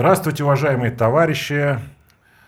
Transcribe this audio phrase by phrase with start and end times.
[0.00, 1.78] Здравствуйте, уважаемые товарищи.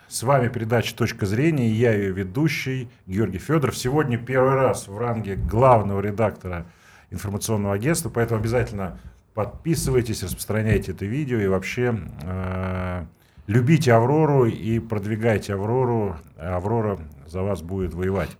[0.08, 1.68] С вами передача «Точка зрения».
[1.68, 3.76] Я ее ведущий Георгий Федоров.
[3.76, 6.64] Сегодня первый раз в ранге главного редактора
[7.10, 8.98] информационного агентства, поэтому обязательно
[9.34, 13.04] подписывайтесь, распространяйте это видео и вообще э,
[13.46, 16.16] любите Аврору и продвигайте Аврору.
[16.38, 18.30] Аврора за вас будет воевать.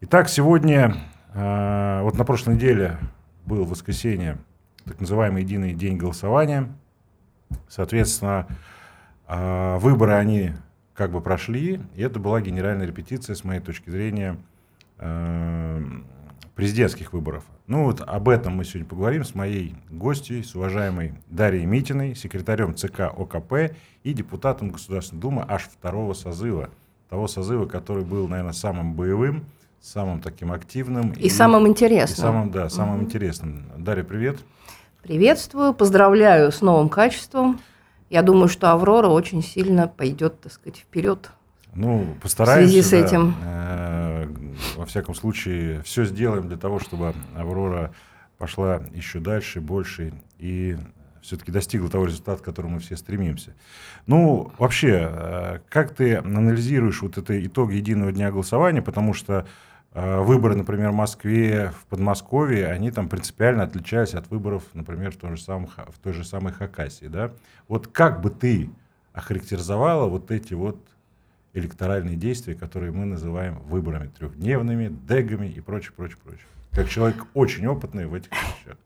[0.00, 0.96] Итак, сегодня,
[1.34, 2.96] э, вот на прошлой неделе
[3.44, 4.38] был воскресенье,
[4.86, 6.70] так называемый единый день голосования.
[7.68, 8.46] Соответственно,
[9.28, 10.52] э, выборы они
[10.94, 14.36] как бы прошли, и это была генеральная репетиция, с моей точки зрения,
[14.98, 15.82] э,
[16.54, 17.44] президентских выборов.
[17.66, 22.74] Ну вот об этом мы сегодня поговорим с моей гостьей, с уважаемой Дарьей Митиной, секретарем
[22.74, 26.68] ЦК ОКП и депутатом Государственной Думы аж второго созыва.
[27.08, 29.46] Того созыва, который был, наверное, самым боевым,
[29.80, 31.12] самым таким активным.
[31.12, 32.18] И, и самым интересным.
[32.18, 33.04] И самым, да, самым угу.
[33.04, 33.64] интересным.
[33.78, 34.38] Дарья, привет.
[35.02, 37.60] Приветствую, поздравляю с новым качеством.
[38.10, 41.30] Я думаю, что Аврора очень сильно пойдет, так сказать, вперед.
[41.74, 42.68] Ну, постараемся.
[42.68, 43.34] В связи с да, этим.
[43.42, 44.28] Э,
[44.76, 47.94] во всяком случае, все сделаем для того, чтобы Аврора
[48.36, 50.76] пошла еще дальше, больше и
[51.22, 53.54] все-таки достигла того результата, к которому мы все стремимся.
[54.06, 59.46] Ну, вообще, э, как ты анализируешь вот это итог единого дня голосования, потому что
[59.92, 65.36] выборы, например, в Москве, в Подмосковье, они там принципиально отличались от выборов, например, в той
[65.36, 67.32] же самой, в той же самой Хакасии, да?
[67.66, 68.70] Вот как бы ты
[69.12, 70.78] охарактеризовала вот эти вот
[71.54, 76.46] электоральные действия, которые мы называем выборами трехдневными, дегами и прочее, прочее, прочее.
[76.72, 78.76] Как человек очень опытный в этих вещах.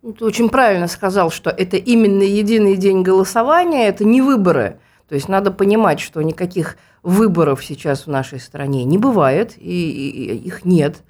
[0.00, 4.78] Ну, ты очень правильно сказал, что это именно единый день голосования, это не выборы.
[5.08, 10.34] То есть надо понимать, что никаких выборов сейчас в нашей стране не бывает, и, и,
[10.34, 11.02] и их нет.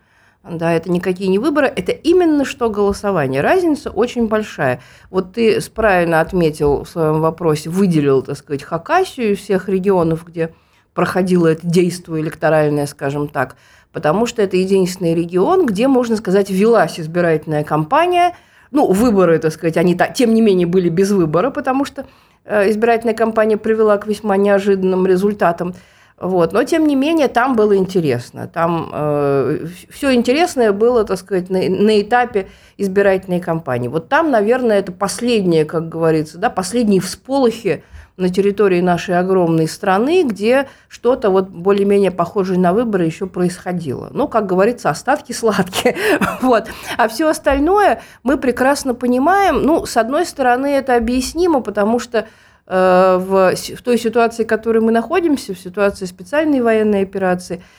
[0.45, 3.43] Да, это никакие не выборы, это именно что голосование.
[3.43, 4.81] Разница очень большая.
[5.09, 10.53] Вот ты правильно отметил в своем вопросе, выделил, так сказать, Хакасию из всех регионов, где
[10.95, 13.57] проходило это действие электоральное, скажем так,
[13.93, 18.35] потому что это единственный регион, где, можно сказать, велась избирательная кампания.
[18.73, 22.07] Ну, выборы, так сказать, они, тем не менее, были без выбора, потому что
[22.45, 25.75] избирательная кампания привела к весьма неожиданным результатам.
[26.23, 26.53] Вот.
[26.53, 28.47] Но, тем не менее, там было интересно.
[28.47, 32.47] Там э, все интересное было, так сказать, на, на этапе
[32.79, 33.89] избирательной кампании.
[33.89, 37.83] Вот там, наверное, это последние, как говорится, да, последние всполохи
[38.17, 44.11] на территории нашей огромной страны, где что-то вот более-менее похожее на выборы еще происходило.
[44.13, 45.97] Ну, как говорится, остатки сладкие.
[46.43, 46.69] вот.
[46.97, 49.63] А все остальное мы прекрасно понимаем.
[49.63, 52.27] Ну, с одной стороны, это объяснимо, потому что
[52.67, 57.63] э, в, в той ситуации, в которой мы находимся, в ситуации специальной военной операции–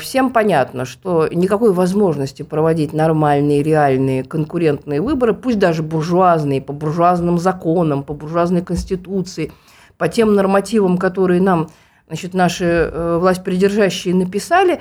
[0.00, 7.38] всем понятно, что никакой возможности проводить нормальные, реальные, конкурентные выборы, пусть даже буржуазные, по буржуазным
[7.38, 9.52] законам, по буржуазной конституции,
[9.96, 11.70] по тем нормативам, которые нам
[12.08, 14.80] значит, наши э, власть придержащие написали,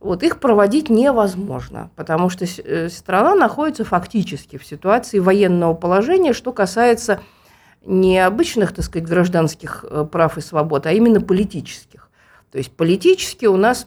[0.00, 6.52] вот их проводить невозможно, потому что э, страна находится фактически в ситуации военного положения, что
[6.52, 7.20] касается
[7.84, 12.08] не обычных, так сказать, гражданских прав и свобод, а именно политических.
[12.50, 13.86] То есть политически у нас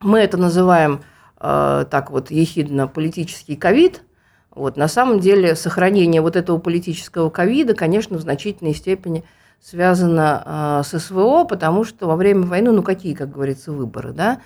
[0.00, 1.02] мы это называем
[1.40, 4.02] э, так вот ехидно политический ковид.
[4.50, 9.24] Вот, на самом деле сохранение вот этого политического ковида, конечно, в значительной степени
[9.62, 14.40] связано э, с СВО, потому что во время войны, ну какие, как говорится, выборы, да?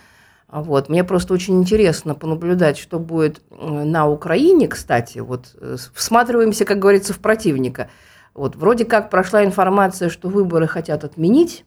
[0.50, 0.88] Вот.
[0.88, 5.20] Мне просто очень интересно понаблюдать, что будет на Украине, кстати.
[5.20, 7.88] Вот э, всматриваемся, как говорится, в противника.
[8.34, 8.56] Вот.
[8.56, 11.64] Вроде как прошла информация, что выборы хотят отменить,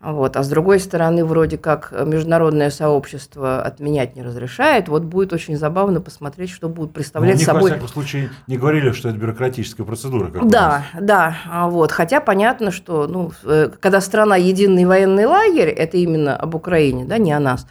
[0.00, 0.36] вот.
[0.36, 4.88] А с другой стороны, вроде как международное сообщество отменять не разрешает.
[4.88, 7.62] Вот будет очень забавно посмотреть, что будет представлять них, собой.
[7.62, 10.30] во всяком случае, не говорили, что это бюрократическая процедура.
[10.44, 11.38] Да, да.
[11.50, 11.90] А вот.
[11.90, 17.18] Хотя понятно, что ну, э, когда страна единый военный лагерь, это именно об Украине, да,
[17.18, 17.66] не о нас,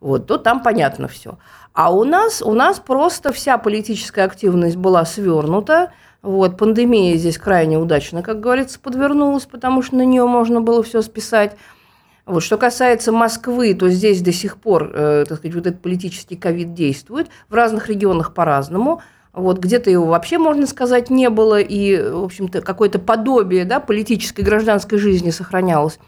[0.00, 1.38] вот, то там понятно все.
[1.74, 5.90] А у нас, у нас просто вся политическая активность была свернута.
[6.26, 11.00] Вот, пандемия здесь крайне удачно, как говорится, подвернулась, потому что на нее можно было все
[11.00, 11.56] списать.
[12.26, 16.34] Вот, что касается Москвы, то здесь до сих пор, э, так сказать, вот этот политический
[16.34, 17.28] ковид действует.
[17.48, 19.02] В разных регионах по-разному.
[19.32, 24.40] Вот, где-то его вообще, можно сказать, не было, и, в общем-то, какое-то подобие да, политической
[24.40, 26.00] гражданской жизни сохранялось.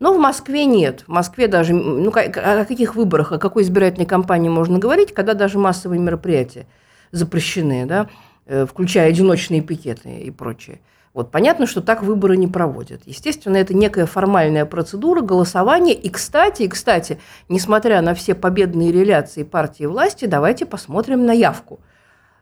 [0.00, 1.04] Но в Москве нет.
[1.06, 5.60] В Москве даже, ну, о каких выборах, о какой избирательной кампании можно говорить, когда даже
[5.60, 6.66] массовые мероприятия
[7.12, 8.08] запрещены, да?
[8.52, 10.80] Э, включая одиночные пикеты и прочее.
[11.14, 13.00] Вот понятно, что так выборы не проводят.
[13.06, 15.94] Естественно, это некая формальная процедура голосования.
[15.94, 21.78] И, кстати, и, кстати, несмотря на все победные реляции партии власти, давайте посмотрим на явку.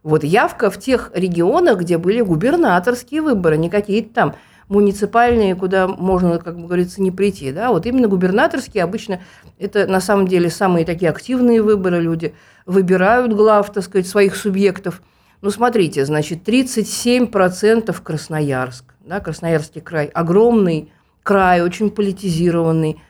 [0.02, 4.34] Вот явка в тех регионах, где были губернаторские выборы, не какие-то там
[4.68, 7.52] муниципальные, куда можно, как говорится, не прийти.
[7.52, 7.68] Да?
[7.68, 9.20] Вот именно губернаторские обычно
[9.58, 12.00] это на самом деле самые такие активные выборы.
[12.00, 12.34] Люди
[12.64, 15.02] выбирают глав, так сказать, своих субъектов.
[15.40, 18.94] Ну, смотрите, значит, 37% Красноярск.
[19.00, 20.90] Да, Красноярский край огромный
[21.28, 23.02] край, очень политизированный.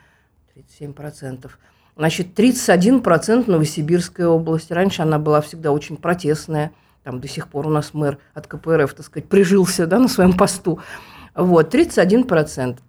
[0.53, 1.49] 37%.
[1.95, 4.71] Значит, 31% Новосибирская область.
[4.71, 6.73] Раньше она была всегда очень протестная.
[7.03, 10.33] Там до сих пор у нас мэр от КПРФ, так сказать, прижился да, на своем
[10.33, 10.79] посту.
[11.33, 12.79] Вот, 31%.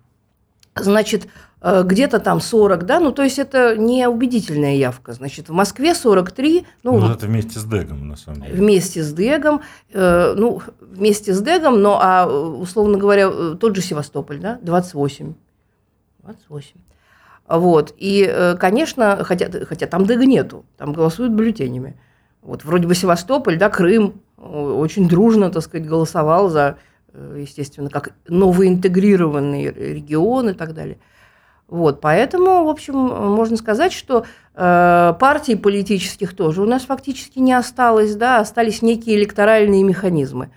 [0.82, 1.28] Значит,
[1.60, 5.12] э, где-то там 40, да, ну то есть это не убедительная явка.
[5.12, 6.66] Значит, в Москве 43.
[6.82, 8.54] Ну, ну это вместе с Дегом, на самом деле.
[8.54, 9.62] Вместе с Дегом,
[9.92, 15.34] э, ну, вместе с Дегом, но, а, условно говоря, э, тот же Севастополь, да, 28.
[16.22, 16.76] 28.
[17.48, 17.94] Вот.
[17.96, 21.98] И, э, конечно, хотя, хотя там ДЭГ нету, там голосуют бюллетенями.
[22.42, 26.78] Вот вроде бы Севастополь, да, Крым очень дружно, так сказать, голосовал за,
[27.36, 30.98] естественно, как новоинтегрированный регион и так далее.
[31.68, 34.24] Вот, поэтому, в общем, можно сказать, что
[34.54, 40.50] э, партий политических тоже у нас фактически не осталось, да, остались некие электоральные механизмы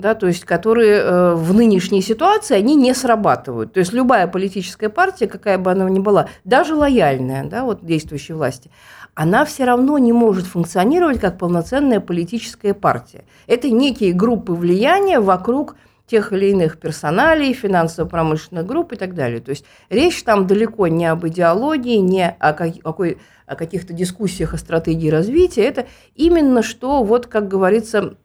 [0.00, 3.72] да, то есть которые э, в нынешней ситуации они не срабатывают.
[3.72, 8.34] То есть любая политическая партия, какая бы она ни была, даже лояльная, да, вот действующей
[8.34, 8.70] власти,
[9.14, 13.24] она все равно не может функционировать как полноценная политическая партия.
[13.46, 15.76] Это некие группы влияния вокруг
[16.08, 19.40] тех или иных персоналей, финансово-промышленных групп и так далее.
[19.40, 24.58] То есть речь там далеко не об идеологии, не о, какой, о каких-то дискуссиях о
[24.58, 25.64] стратегии развития.
[25.64, 28.16] Это именно что, вот как говорится,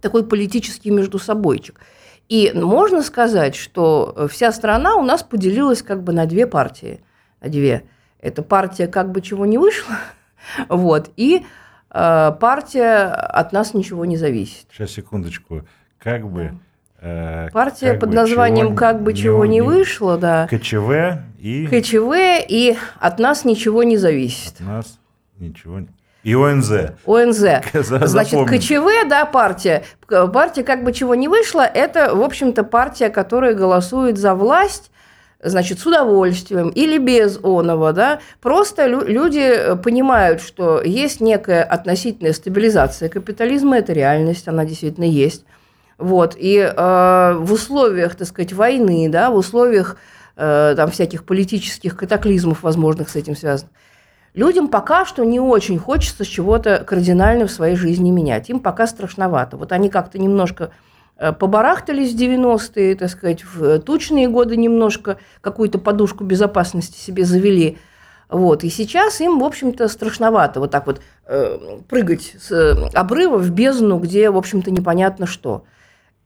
[0.00, 1.80] такой политический междусобойчик.
[2.28, 7.00] И можно сказать, что вся страна у нас поделилась как бы на две партии.
[7.40, 7.84] На две.
[8.20, 9.96] Это партия как бы чего не вышло,
[10.68, 11.46] вот, и
[11.90, 14.66] э, партия от нас ничего не зависит.
[14.72, 15.66] Сейчас, секундочку.
[15.98, 16.42] Как бы...
[16.42, 16.67] Э,
[17.00, 20.48] партия как под бы названием «Как бы чего не, не вышло», да.
[20.48, 21.66] КЧВ и...
[21.66, 24.54] КЧВ и «От нас ничего не зависит».
[24.60, 24.98] От нас
[25.38, 25.88] ничего не...
[26.24, 26.70] И ОНЗ.
[27.06, 27.38] ОНЗ.
[27.72, 29.84] Значит, КЧВ, да, партия.
[30.06, 34.90] Партия как бы чего не вышло, это, в общем-то, партия, которая голосует за власть,
[35.40, 43.08] значит, с удовольствием или без оного, да, просто люди понимают, что есть некая относительная стабилизация
[43.08, 45.44] капитализма, это реальность, она действительно есть.
[45.98, 49.96] Вот, и э, в условиях, так сказать, войны, да, в условиях
[50.36, 53.72] э, там всяких политических катаклизмов, возможных с этим связанных,
[54.34, 58.48] Людям пока что не очень хочется чего-то кардинально в своей жизни менять.
[58.50, 59.56] Им пока страшновато.
[59.56, 60.70] Вот они как-то немножко
[61.16, 67.78] э, побарахтались в 90-е, так сказать, в тучные годы немножко какую-то подушку безопасности себе завели.
[68.28, 68.62] Вот.
[68.62, 73.98] И сейчас им, в общем-то, страшновато вот так вот э, прыгать с обрыва в бездну,
[73.98, 75.64] где, в общем-то, непонятно что.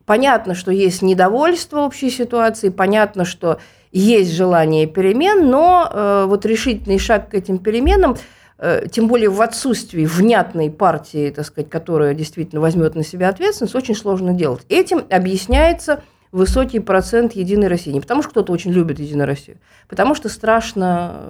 [0.07, 3.59] Понятно, что есть недовольство общей ситуации, понятно, что
[3.93, 8.17] есть желание перемен, но э, вот решительный шаг к этим переменам,
[8.59, 13.75] э, тем более в отсутствии внятной партии, так сказать, которая действительно возьмет на себя ответственность,
[13.75, 14.63] очень сложно делать.
[14.69, 17.93] Этим объясняется высокий процент Единой России.
[17.93, 21.21] Не потому, что кто-то очень любит Единую Россию, потому что страшно,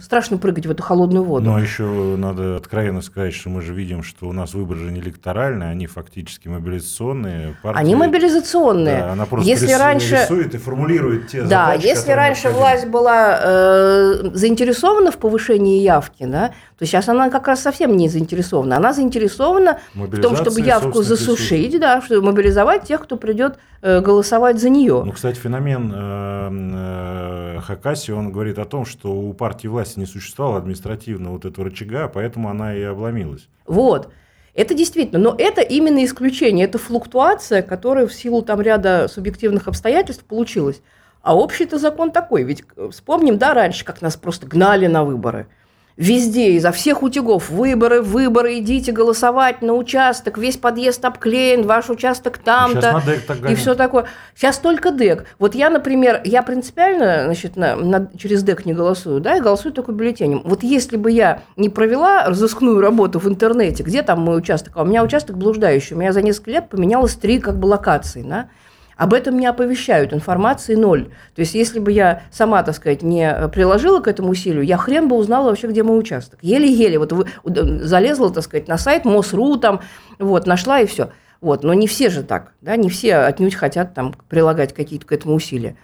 [0.00, 1.46] страшно прыгать в эту холодную воду.
[1.46, 1.84] Но еще
[2.18, 5.86] надо откровенно сказать, что мы же видим, что у нас выборы же не электоральные, они
[5.86, 7.56] фактически мобилизационные.
[7.62, 8.98] Партии, они мобилизационные.
[8.98, 12.86] Да, она просто если рис, раньше, рисует и формулирует те да, задачи, если раньше власть
[12.86, 18.76] была э, заинтересована в повышении явки, да, то сейчас она как раз совсем не заинтересована.
[18.76, 24.60] Она заинтересована в том, чтобы явку засушить, да, чтобы мобилизовать тех, кто придет э, голосовать
[24.60, 25.02] за нее.
[25.04, 30.06] Ну, кстати, феномен э, э, Хакаси, он говорит о том, что у партии власти не
[30.06, 33.48] существовало административного вот этого рычага, поэтому она и обломилась.
[33.66, 34.10] Вот.
[34.54, 40.24] Это действительно, но это именно исключение, это флуктуация, которая в силу там ряда субъективных обстоятельств
[40.24, 40.82] получилась.
[41.22, 45.46] А общий-то закон такой, ведь э, вспомним, да, раньше, как нас просто гнали на выборы–
[45.96, 52.38] Везде, изо всех утюгов, выборы, выборы, идите голосовать на участок, весь подъезд обклеен, ваш участок
[52.38, 53.02] там-то,
[53.48, 54.06] и все такое.
[54.34, 55.26] Сейчас только ДЭК.
[55.38, 59.74] Вот я, например, я принципиально значит, на, на, через ДЭК не голосую, да, я голосую
[59.74, 60.40] только бюллетенем.
[60.44, 64.82] Вот если бы я не провела разыскную работу в интернете, где там мой участок, а
[64.82, 68.48] у меня участок блуждающий, у меня за несколько лет поменялось три как бы локации, да,
[68.96, 71.06] об этом не оповещают, информации ноль.
[71.34, 75.08] То есть, если бы я сама, так сказать, не приложила к этому усилию, я хрен
[75.08, 76.38] бы узнала вообще, где мой участок.
[76.42, 79.80] Еле-еле вот вы, залезла, так сказать, на сайт МОСРУ, там,
[80.18, 81.10] вот, нашла и все.
[81.40, 85.12] Вот, но не все же так, да, не все отнюдь хотят там прилагать какие-то к
[85.12, 85.76] этому усилия.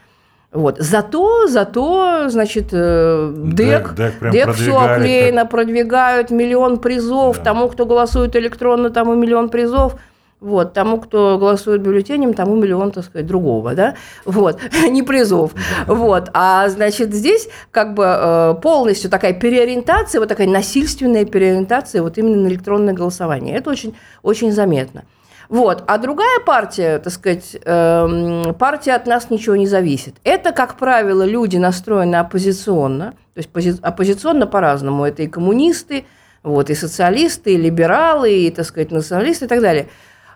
[0.53, 0.79] Вот.
[0.79, 5.51] Зато, зато, значит, э, ДЭК, ДЭК, ДЭК, ДЭК все оклеено, как...
[5.51, 7.45] продвигают, миллион призов, да.
[7.45, 9.97] тому, кто голосует электронно, тому миллион призов.
[10.41, 15.53] Вот, тому, кто голосует бюллетенем, тому миллион, так сказать, другого, да, вот, не призов,
[15.89, 22.19] вот, а, значит, здесь как бы э, полностью такая переориентация, вот такая насильственная переориентация вот
[22.19, 25.03] именно на электронное голосование, это очень, очень заметно.
[25.49, 25.83] Вот.
[25.87, 30.17] А другая партия, так сказать, эм, партия от нас ничего не зависит.
[30.23, 35.07] Это, как правило, люди настроены оппозиционно, то есть оппозиционно по-разному.
[35.07, 36.05] Это и коммунисты,
[36.43, 39.89] вот, и социалисты, и либералы, и, так сказать, националисты и так далее.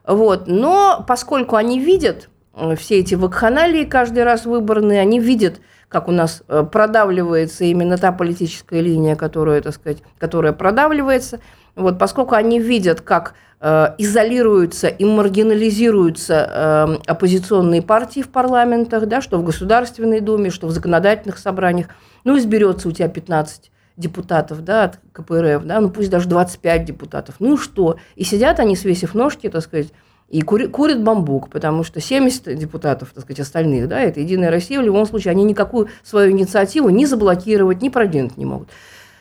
[0.07, 0.47] Вот.
[0.47, 6.13] Но поскольку они видят э, все эти вакханалии каждый раз выборные, они видят, как у
[6.13, 11.41] нас э, продавливается именно та политическая линия, которая, так сказать, которая продавливается,
[11.75, 19.21] вот, поскольку они видят, как э, изолируются и маргинализируются э, оппозиционные партии в парламентах, да,
[19.21, 21.89] что в Государственной Думе, что в законодательных собраниях,
[22.25, 27.37] ну, изберется у тебя 15 депутатов да, от КПРФ, да, ну пусть даже 25 депутатов,
[27.39, 27.97] ну что?
[28.17, 29.89] И сидят они, свесив ножки, так сказать,
[30.29, 34.81] и кури, курят бамбук, потому что 70 депутатов, так сказать, остальных, да, это «Единая Россия»,
[34.81, 38.69] в любом случае, они никакую свою инициативу ни заблокировать, ни продвинуть не могут.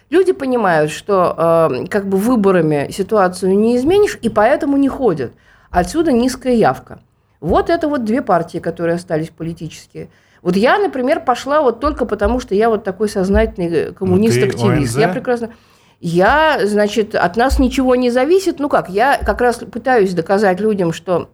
[0.10, 5.34] Люди понимают, что э, как бы выборами ситуацию не изменишь, и поэтому не ходят.
[5.70, 7.00] Отсюда низкая явка.
[7.40, 10.10] Вот это вот две партии, которые остались политические–
[10.42, 14.98] вот я, например, пошла вот только потому, что я вот такой сознательный э, коммунист-активист.
[14.98, 15.52] Я прекрасно...
[16.00, 18.60] Я, значит, от нас ничего не зависит.
[18.60, 21.30] Ну как, я как раз пытаюсь доказать людям, что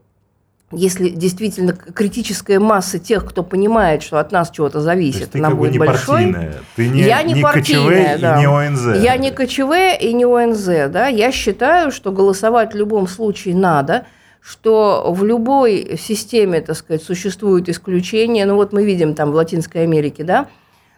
[0.73, 5.79] если действительно критическая масса тех, кто понимает, что от нас чего-то зависит, она будет не
[5.79, 6.33] большой.
[6.33, 6.55] Партийная.
[6.75, 8.35] Ты не, я не, не партийная, да.
[8.35, 9.01] и не ОНЗ.
[9.01, 10.91] Я не КЧВ и не ОНЗ.
[10.91, 11.07] Да.
[11.07, 14.05] Я считаю, что голосовать в любом случае надо–
[14.47, 18.45] что в любой системе, так сказать, существуют исключения.
[18.45, 20.47] Ну вот мы видим там в Латинской Америке, да,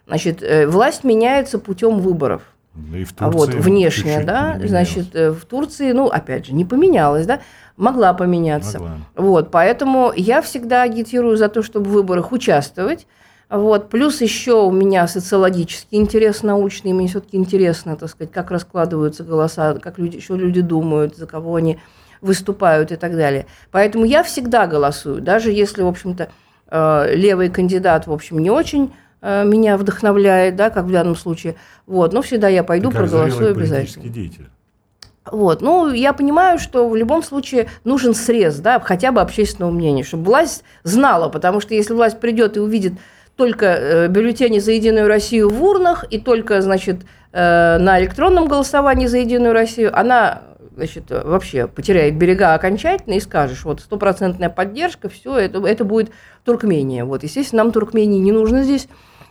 [0.05, 2.43] значит, э, власть меняется путем выборов.
[2.75, 6.53] Ну и в а Турции вот внешне, да, значит, э, в Турции, ну, опять же,
[6.53, 7.39] не поменялась, да,
[7.75, 8.79] могла поменяться.
[8.79, 8.97] Могла.
[9.15, 13.07] Вот, поэтому я всегда агитирую за то, чтобы в выборах участвовать.
[13.49, 13.89] Вот.
[13.89, 19.73] Плюс еще у меня социологический интерес научный, мне все-таки интересно, так сказать, как раскладываются голоса,
[19.73, 21.79] как люди, что люди думают, за кого они
[22.21, 23.45] выступают и так далее.
[23.71, 26.29] Поэтому я всегда голосую, даже если, в общем-то,
[26.69, 31.55] э, левый кандидат, в общем, не очень э, меня вдохновляет, да, как в данном случае.
[31.85, 34.09] Вот, но всегда я пойду, как проголосую обязательно.
[34.09, 34.47] деятель.
[35.31, 35.61] Вот.
[35.61, 40.23] Ну, я понимаю, что в любом случае нужен срез, да, хотя бы общественного мнения, чтобы
[40.25, 42.93] власть знала, потому что если власть придет и увидит
[43.35, 46.97] только э, бюллетени за Единую Россию в урнах и только, значит,
[47.31, 50.41] на электронном голосовании за Единую Россию, она
[50.79, 56.11] значит, вообще потеряет берега окончательно и скажешь, вот стопроцентная поддержка, все, это, это будет
[56.45, 57.05] Туркмения.
[57.05, 58.87] Вот, естественно, нам Туркмении не нужно здесь,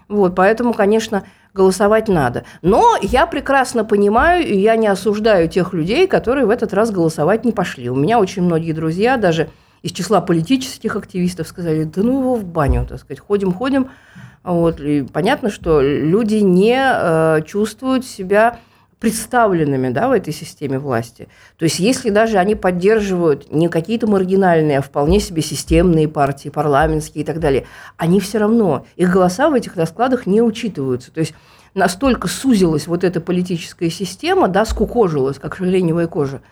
[0.09, 1.25] вот, поэтому, конечно,
[1.55, 2.45] голосовать надо.
[2.62, 7.45] Но я прекрасно понимаю, и я не осуждаю тех людей, которые в этот раз голосовать
[7.45, 7.90] не пошли.
[7.90, 9.49] У меня очень многие друзья, даже
[9.83, 13.90] из числа политических активистов, сказали, да ну его в баню, так сказать, ходим-ходим.
[14.45, 18.59] Вот, и понятно, что люди не э, чувствуют себя
[19.00, 21.28] представленными да, в этой системе власти.
[21.57, 27.23] То есть если даже они поддерживают не какие-то маргинальные, а вполне себе системные партии, парламентские
[27.23, 31.12] и так далее, они все равно, их голоса в этих раскладах не учитываются.
[31.12, 31.35] То есть
[31.75, 36.43] настолько сузилась вот эта политическая система, да, скукожилась, как шагреневая кожа,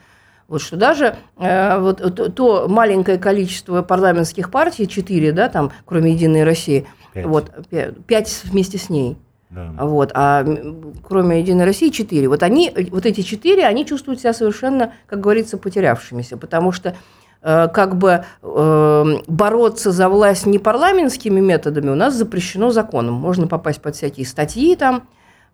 [0.48, 6.12] вот что даже э, вот то, то маленькое количество парламентских партий, четыре, да, там, кроме
[6.12, 7.26] Единой России, пять.
[7.26, 7.50] вот
[8.06, 9.16] пять вместе с ней,
[9.50, 9.72] да.
[9.78, 10.44] Вот, а
[11.06, 12.28] кроме Единой России четыре.
[12.28, 16.96] Вот они, вот эти четыре, они чувствуют себя совершенно, как говорится, потерявшимися, потому что
[17.42, 23.14] э, как бы э, бороться за власть не парламентскими методами у нас запрещено законом.
[23.14, 25.04] Можно попасть под всякие статьи там,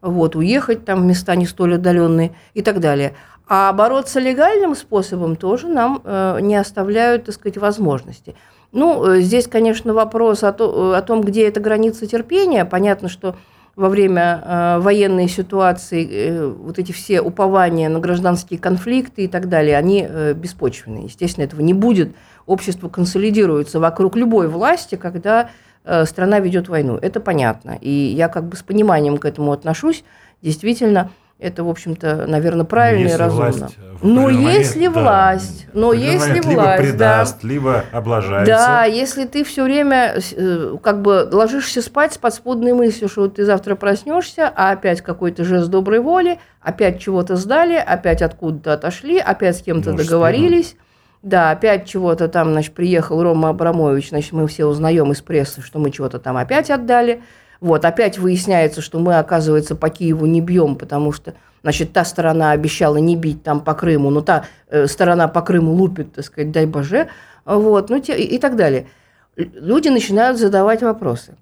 [0.01, 3.15] вот, уехать там в места не столь отдаленные и так далее.
[3.47, 8.35] А бороться легальным способом тоже нам э, не оставляют, так сказать, возможности.
[8.73, 12.65] Ну, э, здесь, конечно, вопрос о, то, о том, где эта граница терпения.
[12.65, 13.37] Понятно, что
[13.75, 19.49] во время э, военной ситуации э, вот эти все упования на гражданские конфликты и так
[19.49, 21.05] далее, они э, беспочвенные.
[21.05, 22.15] Естественно, этого не будет.
[22.47, 25.51] Общество консолидируется вокруг любой власти, когда
[25.85, 26.97] э, страна ведет войну.
[26.97, 27.79] Это понятно.
[27.81, 30.05] И я как бы с пониманием к этому отношусь.
[30.43, 31.11] Действительно,
[31.43, 33.69] это, в общем-то, наверное, правильно и разумно.
[34.01, 38.55] Но если момент, власть, да, но если либо власть, предаст, да, либо облажается.
[38.55, 43.45] Да, если ты все время э, как бы ложишься спать с подспудной мыслью, что ты
[43.45, 49.59] завтра проснешься, а опять какой-то жест доброй воли, опять чего-то сдали, опять откуда-то отошли, опять
[49.59, 50.77] с кем-то Может, договорились.
[51.23, 55.79] Да, опять чего-то там, значит, приехал Рома Абрамович, значит, мы все узнаем из прессы, что
[55.79, 57.23] мы чего-то там опять отдали.
[57.63, 62.51] Вот, опять выясняется, что мы, оказывается, по Киеву не бьем, потому что, значит, та сторона
[62.51, 66.51] обещала не бить там по Крыму, но та э, сторона по Крыму лупит, так сказать,
[66.51, 67.07] дай боже,
[67.45, 68.89] вот, ну, те, и, и так далее.
[69.37, 71.37] Люди начинают задавать вопросы.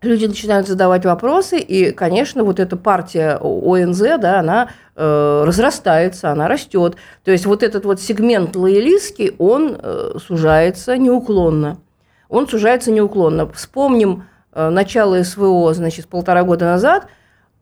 [0.00, 6.48] Люди начинают задавать вопросы, и, конечно, вот эта партия ОНЗ, да, она э, разрастается, она
[6.48, 6.96] растет.
[7.22, 11.76] То есть вот этот вот сегмент лоялистский, он э, сужается неуклонно.
[12.30, 13.46] Он сужается неуклонно.
[13.52, 14.24] Вспомним
[14.54, 17.08] начала СВО, значит, полтора года назад,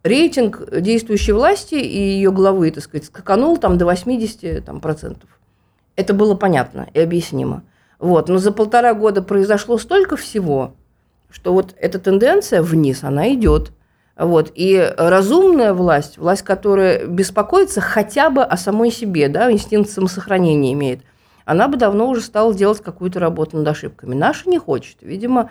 [0.02, 5.30] рейтинг действующей власти и ее главы, так сказать, скаканул там до 80 там, процентов.
[5.96, 7.62] Это было понятно и объяснимо.
[7.98, 8.28] Вот.
[8.28, 10.74] Но за полтора года произошло столько всего,
[11.30, 13.72] что вот эта тенденция вниз, она идет.
[14.16, 14.52] Вот.
[14.54, 21.00] И разумная власть, власть, которая беспокоится хотя бы о самой себе, да, инстинкт самосохранения имеет,
[21.44, 24.14] она бы давно уже стала делать какую-то работу над ошибками.
[24.14, 24.96] Наша не хочет.
[25.00, 25.50] Видимо,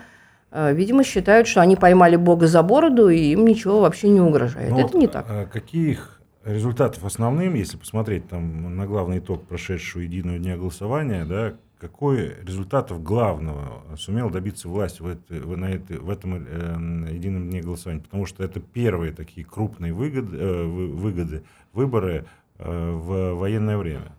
[0.52, 4.70] видимо, считают, что они поймали Бога за бороду, и им ничего вообще не угрожает.
[4.70, 5.26] Ну, Это вот, не так.
[5.28, 11.54] А каких результатов основным, если посмотреть там, на главный итог прошедшего единого дня голосования, да,
[11.78, 17.60] какой результатов главного сумел добиться власть в, это, на это, в этом э, едином дне
[17.60, 18.02] голосования?
[18.02, 21.42] Потому что это первые такие крупные выгоды, э, выгоды
[21.72, 22.24] выборы
[22.58, 24.12] э, в военное время.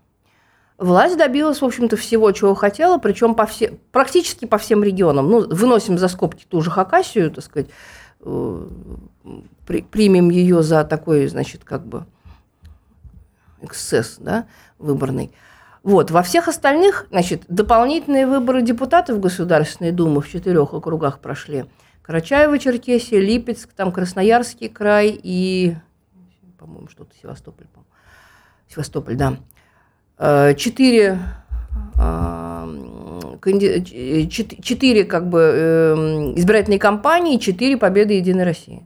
[0.84, 5.30] Власть добилась, в общем-то, всего, чего хотела, причем по все, практически по всем регионам.
[5.30, 7.70] Ну, выносим за скобки ту же Хакасию, так сказать,
[8.20, 8.68] э,
[9.66, 12.06] при, примем ее за такой, значит, как бы
[13.62, 14.46] эксцесс да,
[14.78, 15.34] выборный.
[15.84, 16.12] Вот.
[16.12, 21.64] Во всех остальных, значит, дополнительные выборы депутатов Государственной Думы в четырех округах прошли.
[22.02, 25.78] Карачаево, Черкесия, Липецк, там Красноярский край и,
[26.58, 27.90] по-моему, что-то Севастополь, по-моему.
[28.68, 29.38] Севастополь, да.
[30.18, 31.20] Э, четыре
[31.98, 32.68] э,
[34.62, 38.86] четыре как бы эм, избирательные кампании, четыре победы Единой России.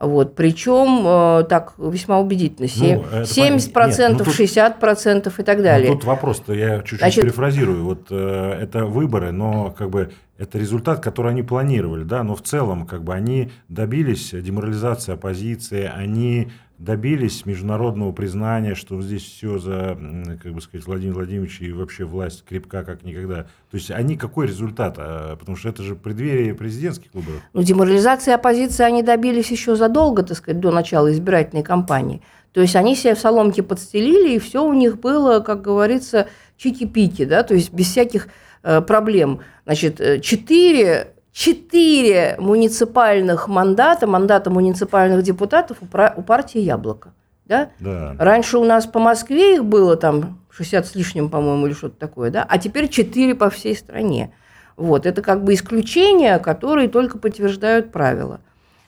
[0.00, 2.68] Вот, причем э, так весьма убедительно.
[2.68, 5.90] 7, ну, 70%, процентов, ну, 60% и так далее.
[5.90, 7.84] Ну, тут вопрос-то, я чуть-чуть Значит, перефразирую.
[7.84, 12.42] Вот э, это выборы, но как бы это результат, который они планировали, да, но в
[12.42, 19.98] целом как бы они добились деморализации оппозиции, они добились международного признания, что здесь все за,
[20.42, 23.44] как бы сказать, Владимир Владимирович и вообще власть крепка как никогда.
[23.70, 24.94] То есть они какой результат?
[24.98, 27.42] А, потому что это же преддверие президентских выборов.
[27.52, 32.22] Ну, деморализации оппозиции они добились еще задолго, так сказать, до начала избирательной кампании.
[32.52, 37.26] То есть они себе в соломке подстелили, и все у них было, как говорится, чики-пики,
[37.26, 38.28] да, то есть без всяких
[38.62, 39.40] э, проблем.
[39.64, 47.12] Значит, э, четыре четыре муниципальных мандата, мандата муниципальных депутатов у партии «Яблоко».
[47.44, 47.70] Да?
[47.78, 48.16] Да.
[48.18, 52.32] Раньше у нас по Москве их было там 60 с лишним, по-моему, или что-то такое,
[52.32, 52.44] да?
[52.46, 54.32] а теперь 4 по всей стране.
[54.76, 58.40] Вот, это как бы исключения, которые только подтверждают правила.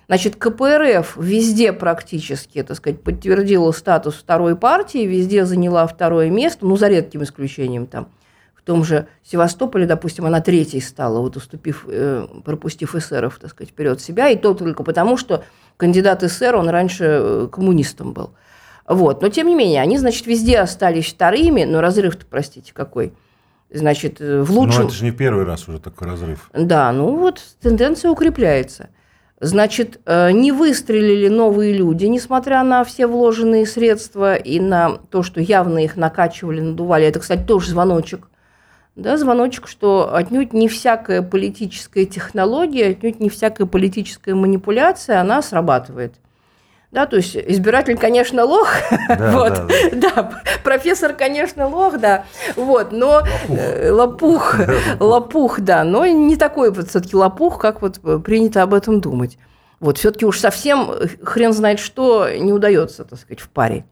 [0.09, 6.77] Значит, КПРФ везде практически, так сказать, подтвердила статус второй партии, везде заняла второе место, ну,
[6.77, 8.09] за редким исключением там–
[8.71, 14.01] том же Севастополе, допустим, она третьей стала, вот уступив, э, пропустив эсеров, так сказать, вперед
[14.01, 15.43] себя, и то только потому, что
[15.77, 18.31] кандидат эсер, он раньше э, коммунистом был.
[18.87, 19.23] Вот.
[19.23, 23.13] Но, тем не менее, они, значит, везде остались вторыми, но разрыв-то, простите, какой.
[23.73, 24.83] Значит, э, в лучшем...
[24.83, 26.49] Но это же не первый раз уже такой разрыв.
[26.55, 28.91] Да, ну вот тенденция укрепляется.
[29.41, 35.83] Значит, не выстрелили новые люди, несмотря на все вложенные средства и на то, что явно
[35.83, 37.07] их накачивали, надували.
[37.07, 38.30] Это, кстати, тоже звоночек
[39.01, 46.15] да, звоночек, что отнюдь не всякая политическая технология, отнюдь не всякая политическая манипуляция, она срабатывает.
[46.93, 48.69] Да, то есть избиратель, конечно, лох,
[49.09, 50.13] да, вот, да, да.
[50.15, 52.25] да, профессор, конечно, лох, да,
[52.57, 54.57] вот, но лопух, э, лопух,
[55.01, 59.39] лопух, да, но не такой вот все-таки лопух, как вот принято об этом думать.
[59.79, 60.91] Вот, все-таки уж совсем
[61.23, 63.85] хрен знает что не удается, так сказать, в паре.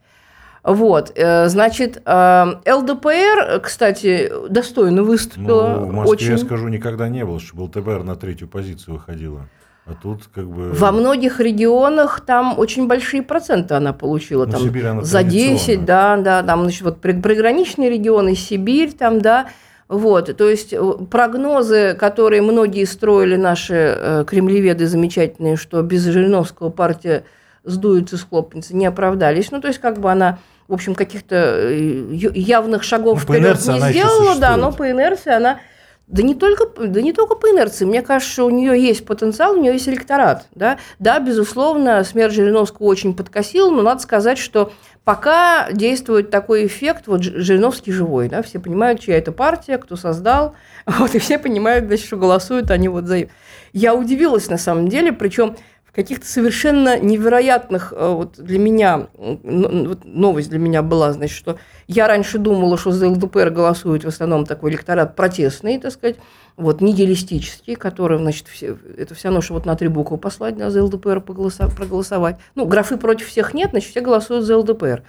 [0.69, 5.79] Вот, э, значит, э, ЛДПР, кстати, достойно выступила.
[5.81, 6.31] Ну, в Москве, очень...
[6.33, 9.49] я скажу, никогда не было, чтобы ЛДПР на третью позицию выходила.
[9.87, 10.73] А тут как бы...
[10.73, 14.45] Во многих регионах там очень большие проценты она получила.
[14.45, 19.23] Ну, там, Сибирь, она за 10, да, да, там, значит, вот приграничные регионы, Сибирь, там,
[19.23, 19.49] да,
[19.89, 27.25] вот, то есть э, прогнозы, которые многие строили наши кремлеведы замечательные, что без Жириновского партия
[27.65, 29.51] сдуется, схлопнется, не оправдались.
[29.51, 33.91] Ну, то есть, как бы она, в общем, каких-то э, явных шагов ну, вперед не
[33.91, 35.61] сделала, да, но по инерции она
[36.07, 37.87] Да не, только, да не только по инерции.
[37.87, 40.47] Мне кажется, что у нее есть потенциал, у нее есть электорат.
[40.55, 44.71] Да, да безусловно, смерть Жириновского очень подкосила, но надо сказать, что
[45.05, 50.55] пока действует такой эффект, вот Жириновский живой, да, все понимают, чья это партия, кто создал,
[50.87, 53.29] вот, и все понимают, значит, что голосуют они вот за...
[53.73, 55.57] Я удивилась на самом деле, причем
[55.99, 61.59] каких-то совершенно невероятных э, вот для меня, вот новость для меня была, значит, что
[61.89, 66.15] я раньше думала, что за ЛДПР голосует в основном такой электорат протестный, так сказать,
[66.57, 70.71] вот, нигилистический, который, значит, все, это все равно, что вот на три буквы послать, да,
[70.71, 72.37] за ЛДПР проголосовать, проголосовать.
[72.55, 75.03] Ну, графы против всех нет, значит, все голосуют за ЛДПР.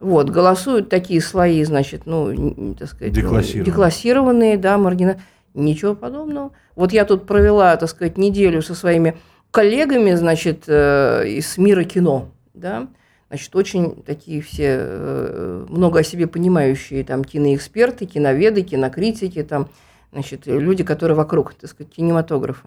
[0.00, 5.20] Вот, голосуют такие слои, значит, ну, так сказать, деклассированные, деклассированные да, маргина...
[5.56, 6.50] Ничего подобного.
[6.74, 9.16] Вот я тут провела, так сказать, неделю со своими
[9.54, 12.88] коллегами, значит, э, из мира кино, да,
[13.28, 19.68] значит, очень такие все э, много о себе понимающие там киноэксперты, киноведы, кинокритики, там,
[20.12, 22.66] значит, люди, которые вокруг, так сказать, кинематографа.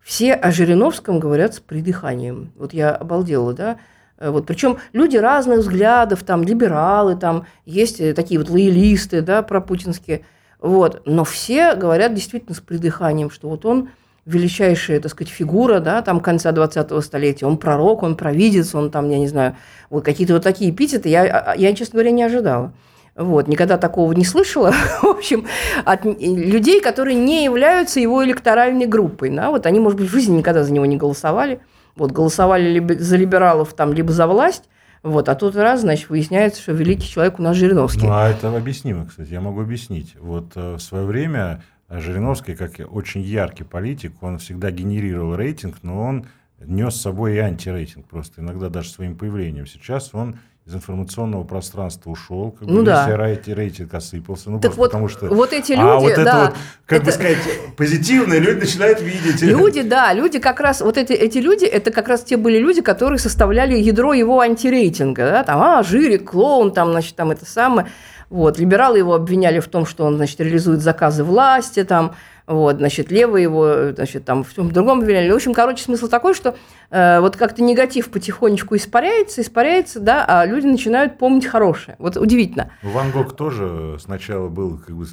[0.00, 2.52] Все о Жириновском говорят с придыханием.
[2.56, 3.78] Вот я обалдела, да,
[4.18, 10.24] э, вот, причем люди разных взглядов, там, либералы, там, есть такие вот лоялисты, да, пропутинские,
[10.60, 13.88] вот, но все говорят действительно с придыханием, что вот он
[14.24, 17.46] величайшая, так сказать, фигура, да, там конца 20-го столетия.
[17.46, 19.56] Он пророк, он провидец, он там, я не знаю,
[19.90, 22.72] вот какие-то вот такие эпитеты я, а, я, честно говоря, не ожидала.
[23.14, 25.46] Вот, никогда такого не слышала, в общем,
[25.84, 29.28] от людей, которые не являются его электоральной группой.
[29.30, 29.50] Да?
[29.50, 31.60] Вот они, может быть, в жизни никогда за него не голосовали.
[31.94, 34.64] Вот, голосовали либо за либералов, там, либо за власть.
[35.02, 38.06] Вот, а тут раз, значит, выясняется, что великий человек у нас Жириновский.
[38.06, 40.14] Ну, а это объяснимо, кстати, я могу объяснить.
[40.18, 41.60] Вот э, в свое время а
[42.00, 46.26] Жириновский, как очень яркий политик, он всегда генерировал рейтинг, но он
[46.58, 49.66] нес с собой и антирейтинг, просто иногда даже своим появлением.
[49.66, 53.08] Сейчас он из информационного пространства ушел, как ну, бы да.
[53.08, 54.48] весь рейтинг осыпался.
[54.48, 55.26] Ну, так вот, потому что...
[55.26, 56.54] вот эти люди, а вот это да, вот,
[56.86, 57.06] как это...
[57.06, 57.38] бы сказать,
[57.76, 59.42] позитивные люди начинают видеть.
[59.42, 62.80] Люди, да, люди как раз, вот эти, эти люди, это как раз те были люди,
[62.80, 67.88] которые составляли ядро его антирейтинга, да, там, а, Жирик, клоун, там, значит, там это самое.
[68.32, 68.58] Вот.
[68.58, 72.14] Либералы его обвиняли в том, что он значит, реализует заказы власти, там,
[72.46, 75.30] вот, значит, левые его, значит, там, в чем другом обвиняли.
[75.30, 76.56] В общем, короче, смысл такой, что
[76.90, 81.96] э, вот как-то негатив потихонечку испаряется, испаряется, да, а люди начинают помнить хорошее.
[81.98, 82.70] Вот удивительно.
[82.82, 85.04] Ван Гог тоже сначала был как бы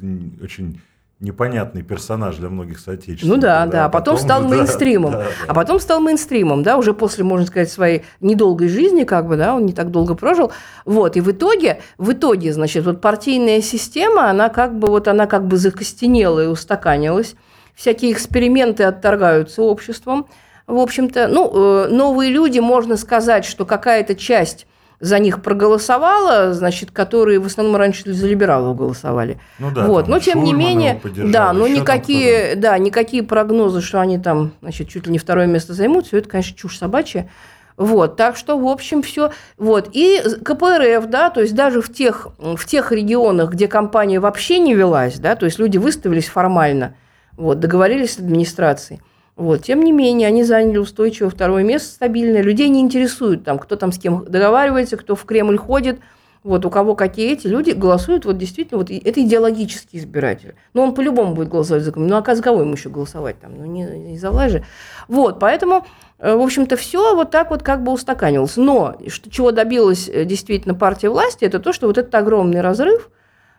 [0.41, 0.81] очень
[1.19, 3.35] непонятный персонаж для многих соотечественников.
[3.35, 3.85] Ну да, да, да.
[3.85, 5.11] А потом, потом стал мейнстримом.
[5.11, 9.27] Да, да, А потом стал мейнстримом, да, уже после, можно сказать, своей недолгой жизни, как
[9.27, 10.53] бы, да, он не так долго прожил.
[10.85, 15.27] Вот, и в итоге, в итоге, значит, вот партийная система, она как бы, вот она
[15.27, 17.35] как бы закостенела и устаканилась.
[17.75, 20.27] Всякие эксперименты отторгаются обществом.
[20.67, 24.67] В общем-то, ну, э, новые люди, можно сказать, что какая-то часть
[24.99, 29.39] за них проголосовала, значит, которые в основном раньше за либералов голосовали.
[29.57, 30.07] Ну да, вот.
[30.07, 35.05] Но тем не менее, да, но никакие, да, никакие прогнозы, что они там, значит, чуть
[35.05, 37.29] ли не второе место займут, все это, конечно, чушь собачья.
[37.77, 39.31] Вот, так что, в общем, все.
[39.57, 39.89] Вот.
[39.93, 44.75] И КПРФ, да, то есть даже в тех, в тех регионах, где компания вообще не
[44.75, 46.95] велась, да, то есть люди выставились формально,
[47.37, 48.99] вот, договорились с администрацией,
[49.39, 49.63] вот.
[49.63, 52.41] Тем не менее, они заняли устойчивое второе место стабильное.
[52.41, 56.01] Людей не интересует, там, кто там с кем договаривается, кто в Кремль ходит,
[56.43, 60.55] вот, у кого какие эти люди голосуют, вот действительно, вот это идеологический избиратель.
[60.73, 62.17] Но он по-любому будет голосовать за коммунизм.
[62.17, 63.53] Ну, а за кого ему еще голосовать там?
[63.57, 64.65] Ну, не, не за власть же.
[65.07, 65.85] Вот, поэтому,
[66.17, 68.57] э, в общем-то, все вот так вот как бы устаканивалось.
[68.57, 73.09] Но что, чего добилась э, действительно партия власти, это то, что вот этот огромный разрыв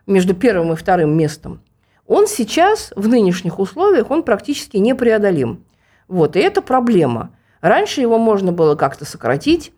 [0.06, 1.62] между первым и вторым местом,
[2.06, 5.64] он сейчас в нынешних условиях, он практически непреодолим.
[6.10, 7.30] Вот, и это проблема.
[7.60, 9.72] Раньше его можно было как-то сократить,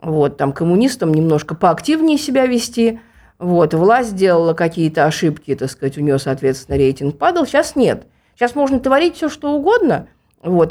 [0.00, 3.00] вот, там, коммунистам немножко поактивнее себя вести,
[3.38, 8.06] вот, власть сделала какие-то ошибки, так сказать, у нее, соответственно, рейтинг падал, сейчас нет.
[8.34, 10.08] Сейчас можно творить все, что угодно,
[10.42, 10.70] вот,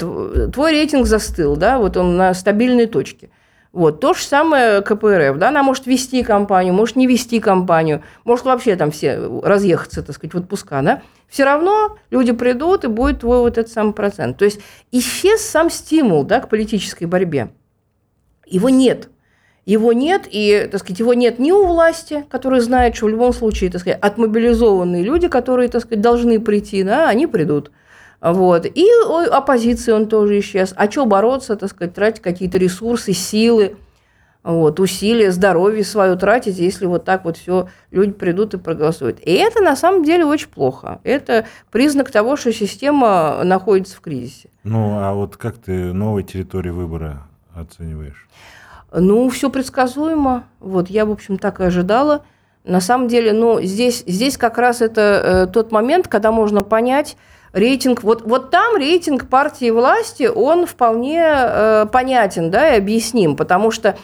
[0.52, 3.30] твой рейтинг застыл, да, вот он на стабильной точке–
[3.74, 3.98] вот.
[3.98, 5.36] То же самое КПРФ.
[5.36, 5.48] Да?
[5.48, 10.32] Она может вести компанию, может не вести компанию, может вообще там все разъехаться, так сказать,
[10.32, 10.80] в отпуска.
[10.80, 11.02] Да?
[11.28, 14.38] Все равно люди придут, и будет твой вот этот самый процент.
[14.38, 14.60] То есть
[14.92, 17.48] исчез сам стимул да, к политической борьбе.
[18.46, 19.08] Его нет.
[19.66, 23.32] Его нет, и, так сказать, его нет ни у власти, которые знают, что в любом
[23.32, 27.72] случае, так сказать, отмобилизованные люди, которые, так сказать, должны прийти, да, они придут.
[28.24, 28.64] Вот.
[28.64, 28.88] И
[29.30, 30.72] оппозиции он тоже исчез.
[30.76, 33.76] А что бороться, так сказать, тратить какие-то ресурсы, силы,
[34.42, 39.20] вот, усилия, здоровье свое тратить, если вот так вот все люди придут и проголосуют.
[39.20, 41.00] И это на самом деле очень плохо.
[41.04, 44.48] Это признак того, что система находится в кризисе.
[44.62, 48.26] Ну, а вот как ты новые территории выбора оцениваешь?
[48.90, 50.44] Ну, все предсказуемо.
[50.60, 52.24] Вот я, в общем, так и ожидала.
[52.64, 57.18] на самом деле, ну, здесь, здесь как раз это э, тот момент, когда можно понять
[57.54, 58.02] рейтинг.
[58.02, 63.96] Вот, вот там рейтинг партии власти, он вполне э, понятен да, и объясним, потому что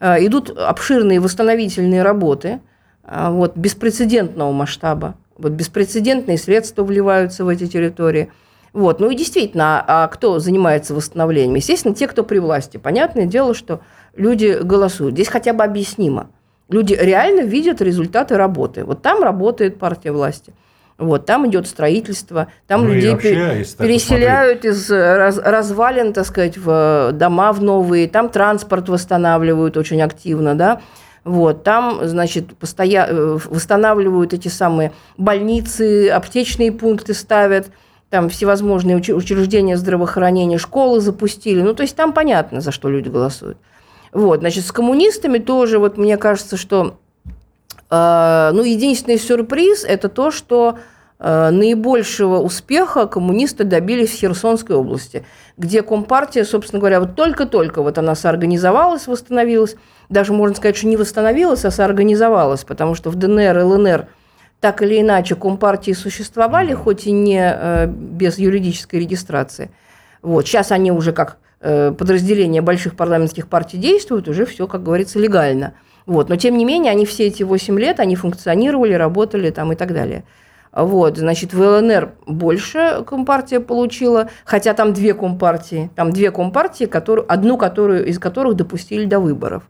[0.00, 2.60] э, идут обширные восстановительные работы
[3.04, 5.14] э, вот, беспрецедентного масштаба.
[5.36, 8.32] Вот беспрецедентные средства вливаются в эти территории.
[8.72, 8.98] Вот.
[9.00, 11.54] Ну и действительно, а кто занимается восстановлением?
[11.54, 12.76] Естественно, те, кто при власти.
[12.76, 13.80] Понятное дело, что
[14.16, 15.14] люди голосуют.
[15.14, 16.30] Здесь хотя бы объяснимо.
[16.68, 18.84] Люди реально видят результаты работы.
[18.84, 20.54] Вот там работает партия власти.
[20.96, 24.64] Вот, там идет строительство, там ну, людей вообще, переселяют посмотреть.
[24.64, 30.80] из раз, развалин, так сказать, в дома в новые, там транспорт восстанавливают очень активно, да.
[31.24, 33.06] Вот, там, значит, постоя...
[33.08, 37.68] Э, восстанавливают эти самые больницы, аптечные пункты ставят,
[38.10, 41.62] там всевозможные учреждения здравоохранения, школы запустили.
[41.62, 43.58] Ну, то есть там понятно, за что люди голосуют.
[44.12, 47.03] Вот, значит, с коммунистами тоже, вот мне кажется, что э,
[47.90, 50.78] ну, единственный сюрприз– это то, что
[51.18, 55.24] э, наибольшего успеха коммунисты добились в Херсонской области,
[55.56, 59.76] где Компартия, собственно говоря, вот только-только вот она соорганизовалась, восстановилась,
[60.08, 64.08] даже можно сказать, что не восстановилась, а соорганизовалась, потому что в ДНР, ЛНР
[64.60, 69.70] так или иначе Компартии существовали, хоть и не э, без юридической регистрации.
[70.22, 70.46] Вот.
[70.46, 75.72] Сейчас они уже как Э, подразделения больших парламентских партий действуют, уже все, как говорится, легально.
[76.06, 76.28] Вот.
[76.28, 79.92] Но, тем не менее, они все эти 8 лет, они функционировали, работали там и так
[79.92, 80.24] далее.
[80.72, 87.24] Вот, значит, в ЛНР больше компартия получила, хотя там две компартии, там две компартии, которые,
[87.28, 89.62] одну которую, из которых допустили до выборов.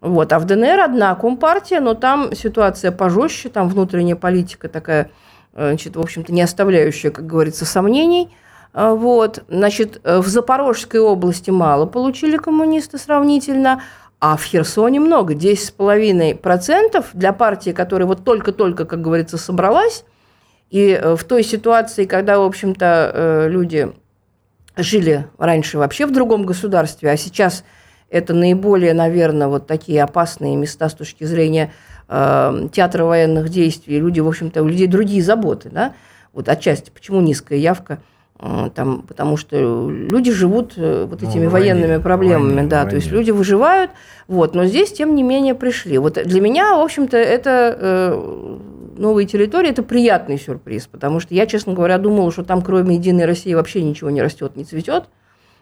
[0.00, 5.10] Вот, а в ДНР одна компартия, но там ситуация пожестче, там внутренняя политика такая,
[5.54, 8.30] э, значит, в общем-то, не оставляющая, как говорится, сомнений–
[8.78, 13.80] а, вот, значит, э, в Запорожской области мало получили коммунисты сравнительно,
[14.20, 20.04] а в Херсоне много, 10,5% для партии, которая вот только-только, как говорится, собралась.
[20.70, 23.92] И э, в той ситуации, когда, в общем-то, э, люди
[24.76, 27.64] жили раньше вообще в другом государстве, а сейчас
[28.10, 31.72] это наиболее, наверное, вот такие опасные места с точки зрения
[32.08, 33.98] театра военных действий.
[33.98, 35.94] Люди, в общем-то, у людей другие заботы, да?
[36.32, 37.98] Вот отчасти, почему низкая явка–
[38.38, 42.78] там, потому что люди живут э, вот ну, этими ну, военными войне, проблемами, войне, да,
[42.78, 42.90] войне.
[42.90, 43.90] то есть люди выживают,
[44.28, 45.96] вот, но здесь, тем не менее, пришли.
[45.98, 48.58] Вот для меня, в общем-то, это э,
[48.98, 53.24] новые территории, это приятный сюрприз, потому что я, честно говоря, думала, что там, кроме Единой
[53.24, 55.04] России, вообще ничего не растет, не цветет,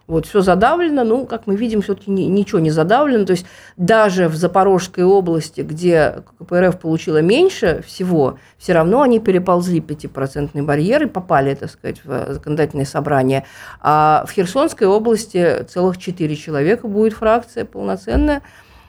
[0.06, 3.24] вот, все задавлено, ну, как мы видим, все-таки ничего не задавлено.
[3.24, 9.80] То есть даже в Запорожской области, где КПРФ получила меньше всего, все равно они переползли
[9.80, 13.44] 5% барьер и попали, так сказать, в законодательное собрание.
[13.80, 18.42] А в Херсонской области целых 4 человека будет фракция полноценная.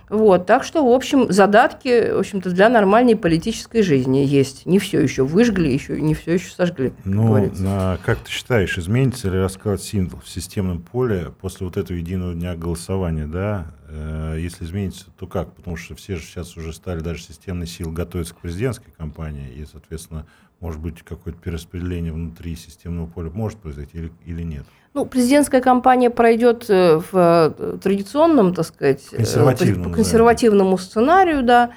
[0.10, 4.66] Вот, так что, в общем, задатки, в общем-то, для нормальной политической жизни есть.
[4.66, 6.94] Не все еще выжгли, еще не все еще сожгли.
[7.04, 11.98] Ну, на, как ты считаешь, изменится ли расклад символ в системном поле после вот этого
[11.98, 13.68] единого дня голосования, да?
[13.96, 15.54] Э, если изменится, то как?
[15.54, 19.66] Потому что все же сейчас уже стали даже системные силы готовиться к президентской кампании, и,
[19.66, 20.26] соответственно,
[20.60, 24.66] может быть, какое-то перераспределение внутри системного поля может произойти или, или нет?
[24.94, 31.72] Ну, президентская кампания пройдет э, в э, традиционном, так сказать, консервативному, по консервативному сценарию, да,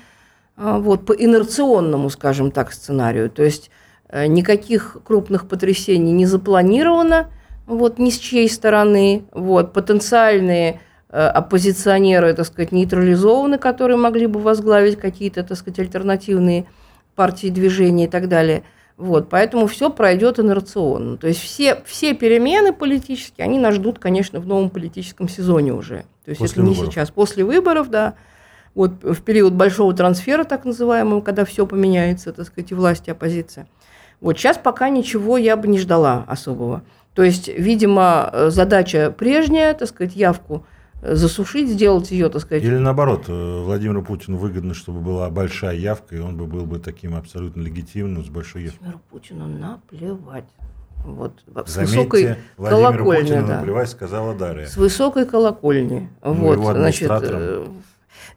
[0.57, 3.31] а, вот, по инерционному, скажем так, сценарию.
[3.31, 3.71] То есть
[4.11, 7.31] никаких крупных потрясений не запланировано,
[7.67, 9.27] вот, ни с чьей стороны.
[9.33, 16.67] Вот, потенциальные оппозиционеры, так сказать, нейтрализованы, которые могли бы возглавить какие-то, так сказать, альтернативные
[17.15, 18.63] партии, движения и так далее–
[18.99, 21.17] вот, поэтому все пройдет инерционно.
[21.17, 26.05] То есть все, все перемены политические, они нас ждут, конечно, в новом политическом сезоне уже.
[26.25, 26.93] То есть после это не выборов.
[26.93, 28.15] сейчас, после выборов, да.
[28.75, 33.13] Вот в период большого трансфера, так называемого, когда все поменяется, так сказать, и власть, и
[33.13, 33.69] оппозиция.
[34.21, 36.83] Вот сейчас пока ничего я бы не ждала особого.
[37.15, 40.67] То есть, видимо, задача прежняя, так сказать, явку–
[41.03, 42.63] засушить, сделать ее, так сказать.
[42.65, 46.79] Или наоборот, э, Владимиру Путину выгодно, чтобы была большая явка, и он бы был бы
[46.79, 48.79] таким абсолютно легитимным, с большой явкой.
[48.81, 50.49] Владимиру Путину наплевать.
[51.05, 51.33] Вот,
[51.67, 53.57] с Заметьте, высокой Владимиру колокольни, Путину да.
[53.57, 54.67] наплевать, сказала Дарья.
[54.67, 56.11] С высокой колокольни.
[56.25, 56.73] Ну, вот, его?
[56.73, 57.67] Значит, э,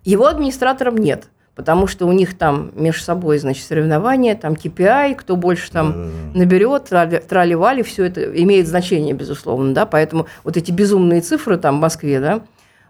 [0.03, 1.29] его администратором нет
[1.61, 5.93] потому что у них там между собой, значит, соревнования, там KPI, кто больше там
[6.33, 11.77] да, наберет, трали-вали, все это имеет значение, безусловно, да, поэтому вот эти безумные цифры там
[11.77, 12.41] в Москве, да,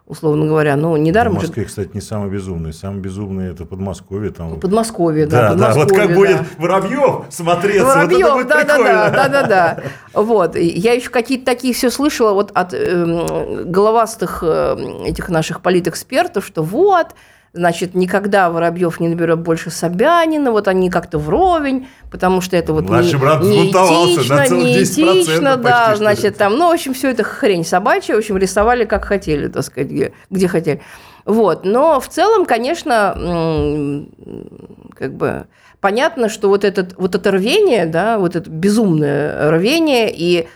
[0.07, 0.77] условно говоря.
[0.77, 1.69] Ну, недаром В Москве, же...
[1.69, 2.73] кстати, не самый безумный.
[2.73, 4.31] Самый безумный это Подмосковье.
[4.31, 4.59] Там...
[4.59, 5.53] Подмосковье, да.
[5.53, 5.73] Да, да.
[5.73, 6.15] Вот как да.
[6.15, 7.85] будет Воробьев смотреться.
[7.85, 9.83] Воробьев, вот да, да, да, да, да, да.
[10.13, 10.55] Вот.
[10.55, 16.63] Я еще какие-то такие все слышала вот от э, головастых э, этих наших политэкспертов, что
[16.63, 17.15] вот,
[17.53, 22.85] значит, никогда Воробьев не наберет больше Собянина, вот они как-то вровень, потому что это вот
[22.85, 27.09] Младший не, брат не этично, не 10%, этично, да, значит, там, ну, в общем, все
[27.09, 30.81] это хрень собачья, в общем, рисовали как хотели, так сказать, где, где хотели.
[31.25, 33.15] Вот, но в целом, конечно,
[34.95, 35.45] как бы
[35.81, 40.47] понятно, что вот, этот, вот это рвение, да, вот это безумное рвение и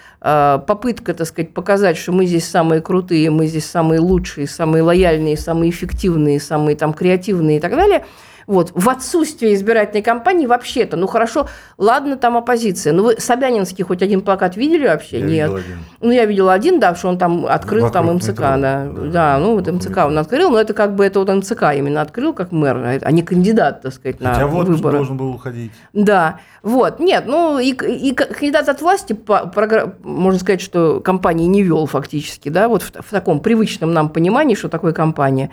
[0.66, 5.38] попытка, так сказать, показать, что мы здесь самые крутые, мы здесь самые лучшие, самые лояльные,
[5.38, 8.06] самые эффективные, самые там креативные и так далее–
[8.48, 8.72] вот.
[8.74, 12.94] В отсутствие избирательной кампании вообще-то, ну хорошо, ладно, там оппозиция.
[12.94, 15.20] Ну вы Собянинский хоть один плакат видели вообще?
[15.20, 15.32] Я Нет.
[15.50, 15.78] видел один.
[16.02, 18.58] Ну я видела один, да, что он там открыл Вокруг там МЦК, метро, да.
[18.58, 19.12] да.
[19.12, 22.34] Да, ну вот МЦК он открыл, но это как бы это вот МЦК именно открыл
[22.34, 24.98] как мэр, а не кандидат, так сказать, на Хотя вот выборы.
[24.98, 25.72] должен был уходить.
[25.94, 31.46] Да, вот, нет, ну и, и кандидат от власти, по, програ- можно сказать, что компании
[31.46, 35.52] не вел фактически, да, вот в, в таком привычном нам понимании, что такое компания.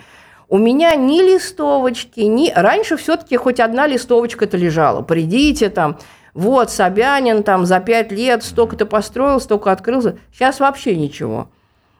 [0.53, 2.51] У меня ни листовочки, ни...
[2.53, 5.01] Раньше все-таки хоть одна листовочка-то лежала.
[5.01, 5.97] Придите там,
[6.35, 10.19] вот, Собянин там за пять лет столько-то построил, столько открылся.
[10.31, 11.49] Сейчас вообще ничего.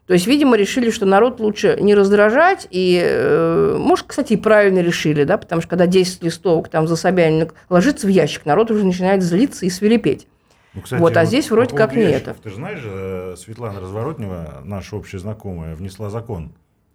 [0.06, 2.68] То есть, видимо, решили, что народ лучше не раздражать.
[2.70, 6.96] И, э, может, кстати, и правильно решили, да, потому что когда 10 листовок там за
[6.96, 10.28] Собянина ложится в ящик, народ уже начинает злиться и свирепеть.
[10.76, 12.36] Ну, кстати, Вот, а здесь по вроде поводу как не это.
[12.36, 16.52] Ты же знаешь, э, Светлана Разворотнева, наша общая знакомая, внесла закон.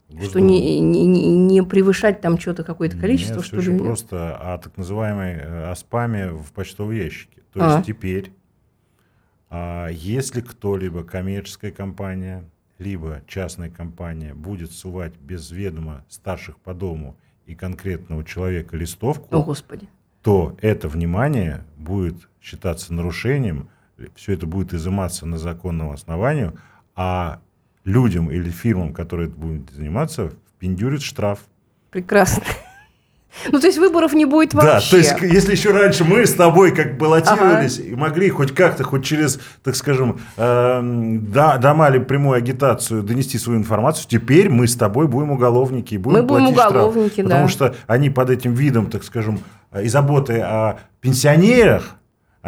[0.08, 0.46] В Что Госдуму.
[0.48, 3.72] не, не, не- превышать там что-то, какое-то количество, Нет, что ли?
[3.72, 3.82] нет?
[3.82, 7.42] просто о так называемой э, о спаме в почтовом ящике.
[7.52, 7.74] То А.
[7.76, 8.32] есть теперь,
[9.50, 12.44] а, если кто-либо, коммерческая компания,
[12.78, 17.16] либо частная компания будет сувать без ведома старших по дому
[17.46, 19.88] и конкретного человека листовку, О, Господи.
[20.22, 23.68] то это внимание будет считаться нарушением,
[24.14, 26.52] все это будет изыматься на законном основании,
[26.94, 27.40] а
[27.88, 31.40] людям или фирмам, которые будут заниматься, впендюрит штраф.
[31.90, 32.44] Прекрасно.
[33.52, 34.72] Ну, то есть выборов не будет вообще.
[34.72, 38.84] Да, то есть, если еще раньше мы с тобой как баллотировались и могли хоть как-то,
[38.84, 44.66] хоть через, так скажем, эм, да, дома или прямую агитацию донести свою информацию, теперь мы
[44.66, 46.70] с тобой будем уголовники и будем Мы будем платить штраф.
[46.72, 47.28] уголовники, да.
[47.28, 49.40] Потому что они под этим видом, так скажем,
[49.72, 51.97] э, и заботы о пенсионерах,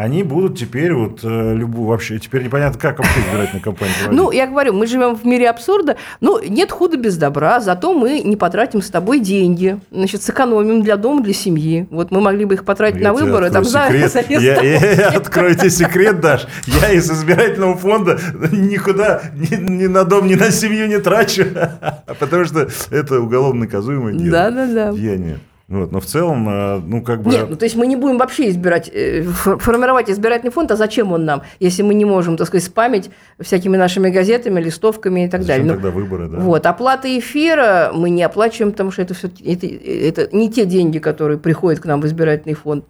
[0.03, 4.23] они будут теперь вот э, любую вообще, теперь непонятно, как вообще избирательную кампанию проводить.
[4.23, 5.97] Ну, я говорю, мы живем в мире абсурда.
[6.21, 9.79] Ну, нет худа без добра, зато мы не потратим с тобой деньги.
[9.91, 11.87] Значит, сэкономим для дома, для семьи.
[11.91, 13.51] Вот мы могли бы их потратить Я на выборы.
[13.51, 14.43] Там за, открою за секрет.
[14.43, 16.47] Я, я- я открою тебе секрет, Даш.
[16.67, 18.19] Я из избирательного фонда
[18.53, 21.45] никуда ни, ни на дом, ни на семью не трачу,
[22.19, 24.31] потому что это уголовно наказуемое дело.
[24.31, 24.93] Да-да-да.
[24.93, 25.41] Деяние.
[25.71, 27.31] Вот, но в целом, э, ну как бы...
[27.31, 30.77] Нет, ну то есть мы не будем вообще избирать, э, фор- формировать избирательный фонд, а
[30.77, 35.29] зачем он нам, если мы не можем, так сказать, спамить всякими нашими газетами, листовками и
[35.29, 35.67] так зачем далее.
[35.67, 36.39] Ну, тогда выборы, да?
[36.41, 40.99] Вот, оплата эфира мы не оплачиваем, потому что это, все это, это не те деньги,
[40.99, 42.85] которые приходят к нам в избирательный фонд.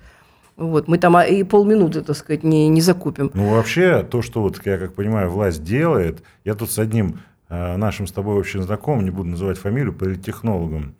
[0.56, 3.30] Вот, мы там а, и полминуты, так сказать, не, не закупим.
[3.34, 7.18] Ну, вообще, то, что, вот, я как понимаю, власть делает, я тут с одним
[7.50, 10.94] э, нашим с тобой общим знакомым, не буду называть фамилию, политтехнологом,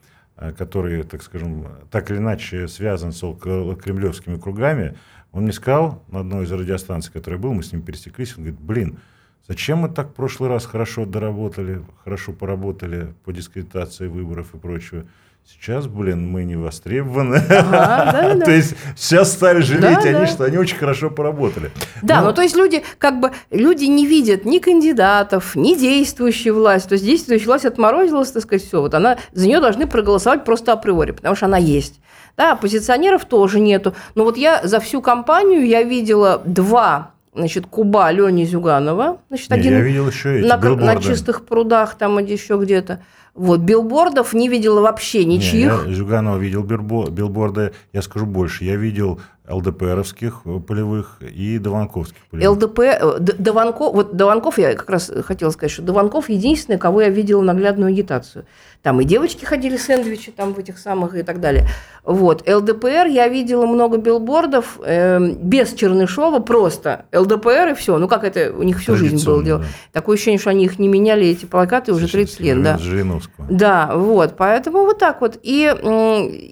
[0.57, 4.97] который, так скажем, так или иначе связан с кремлевскими кругами,
[5.33, 8.61] он мне сказал на одной из радиостанций, которая был, мы с ним пересеклись, он говорит,
[8.61, 8.99] блин,
[9.47, 15.05] зачем мы так в прошлый раз хорошо доработали, хорошо поработали по дискредитации выборов и прочего.
[15.45, 17.37] Сейчас, блин, мы не востребованы.
[17.37, 18.41] Ага.
[18.45, 21.71] То есть сейчас стали жалеть Да, они, что они очень хорошо поработали.
[22.03, 26.51] Да, Ну, ну то есть люди как бы люди не видят ни кандидатов, ни действующей
[26.51, 26.89] власти.
[26.89, 28.81] То есть действующая власть отморозилась, так сказать, все.
[28.81, 32.01] Вот она за нее должны проголосовать просто априори, потому что она есть.
[32.37, 33.95] Да, оппозиционеров тоже нету.
[34.15, 39.57] Но вот я за всю кампанию я видела два значит, куба Лени Зюганова, значит, Не,
[39.57, 43.03] один я видел еще эти на, на чистых прудах, там еще где-то.
[43.35, 45.85] Вот, билбордов не видела вообще Не, ничьих.
[45.87, 52.21] я Зюганова видел билбо- билборды, я скажу больше, я видел ЛДПРовских э, полевых и Дованковских
[52.31, 52.57] полевых.
[52.57, 57.03] ЛДП, э, Д- Дованков, вот Дованков, я как раз хотела сказать, что Дованков единственный, кого
[57.03, 58.45] я видела наглядную агитацию.
[58.83, 61.67] Там и девочки ходили сэндвичи там в этих самых и так далее.
[62.03, 62.49] Вот.
[62.49, 67.99] ЛДПР я видела много билбордов эм, без Чернышова, просто ЛДПР и все.
[67.99, 69.59] Ну как это у них всю жизнь было дело.
[69.61, 69.67] да.
[69.93, 72.63] Такое ощущение, что они их не меняли, эти плакаты уже 30 лет.
[72.63, 72.79] Да.
[72.79, 73.47] Жириновского.
[73.51, 75.39] Да, вот, поэтому вот так вот.
[75.43, 75.71] И,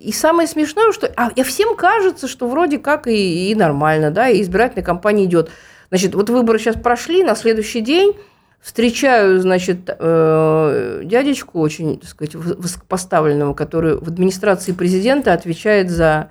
[0.03, 4.41] и самое смешное, что а, всем кажется, что вроде как и, и нормально, да, и
[4.41, 5.51] избирательная кампания идет.
[5.91, 8.17] Значит, вот выборы сейчас прошли, на следующий день
[8.63, 16.31] встречаю, значит, э, дядечку очень, так сказать, выс- высокопоставленного, который в администрации президента отвечает за,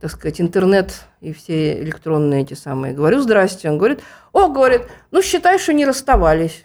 [0.00, 2.94] так сказать, интернет и все электронные эти самые.
[2.94, 3.68] Говорю, здрасте.
[3.68, 4.00] Он говорит,
[4.32, 6.64] о, говорит, ну, считай, что не расставались.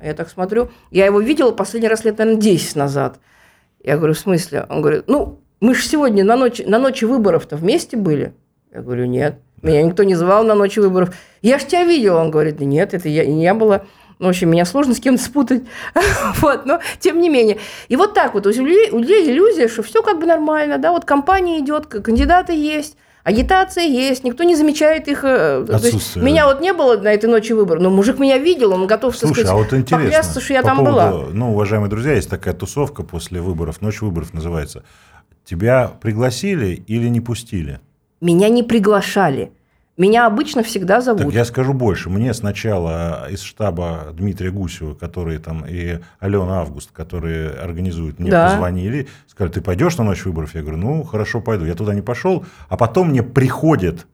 [0.00, 3.18] Я так смотрю, я его видела последний раз лет, наверное, 10 назад.
[3.82, 4.66] Я говорю, в смысле?
[4.68, 8.34] Он говорит, ну, мы же сегодня на ночи, на ночи выборов-то вместе были.
[8.72, 9.38] Я говорю, нет.
[9.60, 11.14] Меня никто не звал на ночи выборов.
[11.42, 12.16] Я ж тебя видел.
[12.16, 13.86] Он говорит, нет, это я, не было.
[14.18, 15.64] Ну, в общем, меня сложно с кем-то спутать.
[16.40, 17.58] вот, но тем не менее.
[17.88, 18.46] И вот так вот.
[18.46, 22.52] У людей, у людей иллюзия, что все как бы нормально, да, вот компания идет, кандидаты
[22.54, 25.22] есть, Агитация есть, никто не замечает их.
[25.22, 26.24] Э, Отсутствие.
[26.24, 29.44] Меня вот не было на этой ночи выбора, но мужик меня видел, он готов, Слушай,
[29.44, 31.26] сказать, а вот интересно, поклясться, что я по там поводу, была.
[31.32, 34.82] Ну, уважаемые друзья, есть такая тусовка после выборов, ночь выборов называется.
[35.44, 37.80] Тебя пригласили или не пустили?
[38.22, 39.50] Меня не приглашали.
[39.96, 41.22] Меня обычно всегда зовут.
[41.22, 42.08] Так я скажу больше.
[42.08, 48.50] Мне сначала из штаба Дмитрия Гусева, который там, и Алена Август, которые организуют, мне да.
[48.50, 50.54] позвонили, сказали, ты пойдешь на ночь выборов?
[50.54, 51.64] Я говорю, ну, хорошо, пойду.
[51.64, 52.46] Я туда не пошел.
[52.68, 54.06] А потом мне приходит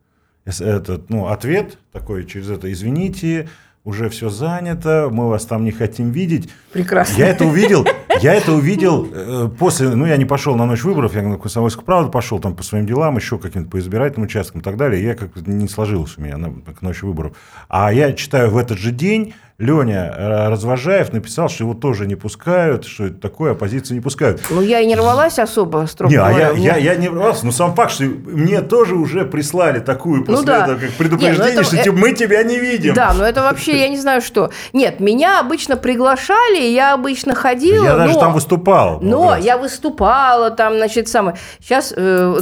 [0.47, 3.49] этот, ну, ответ такой через это, извините,
[3.85, 6.49] уже все занято, мы вас там не хотим видеть.
[6.73, 7.19] Прекрасно.
[7.19, 7.87] Я это увидел,
[8.21, 11.85] я это увидел э, после, ну, я не пошел на ночь выборов, я на Комсомольскую
[11.85, 15.03] правду пошел там по своим делам, еще каким-то по избирательным участкам и так далее.
[15.03, 17.37] Я как не сложилось у меня на, к ночи выборов.
[17.69, 22.15] А я читаю в этот же день Леня э, Развожаев написал, что его тоже не
[22.15, 24.41] пускают, что это такое, оппозицию не пускают.
[24.51, 26.51] Ну, я и не рвалась особо, строго не, говоря.
[26.51, 30.25] А я, я, я не рвался, но сам факт, что мне тоже уже прислали такую
[30.25, 30.63] после ну, да.
[30.63, 32.95] этого как предупреждение, Нет, ну это, что это, мы тебя не видим.
[32.95, 34.53] Да, но это вообще, я не знаю что.
[34.73, 37.85] Нет, меня обычно приглашали, я обычно ходила.
[37.85, 39.01] Я даже там выступал.
[39.01, 41.37] Но я выступала там, значит, самое.
[41.59, 42.33] Сейчас, э,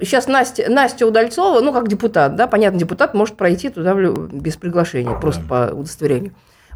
[0.00, 5.14] сейчас Настя, Настя Удальцова, ну, как депутат, да, понятно, депутат может пройти туда без приглашения,
[5.16, 6.29] просто по удостоверению.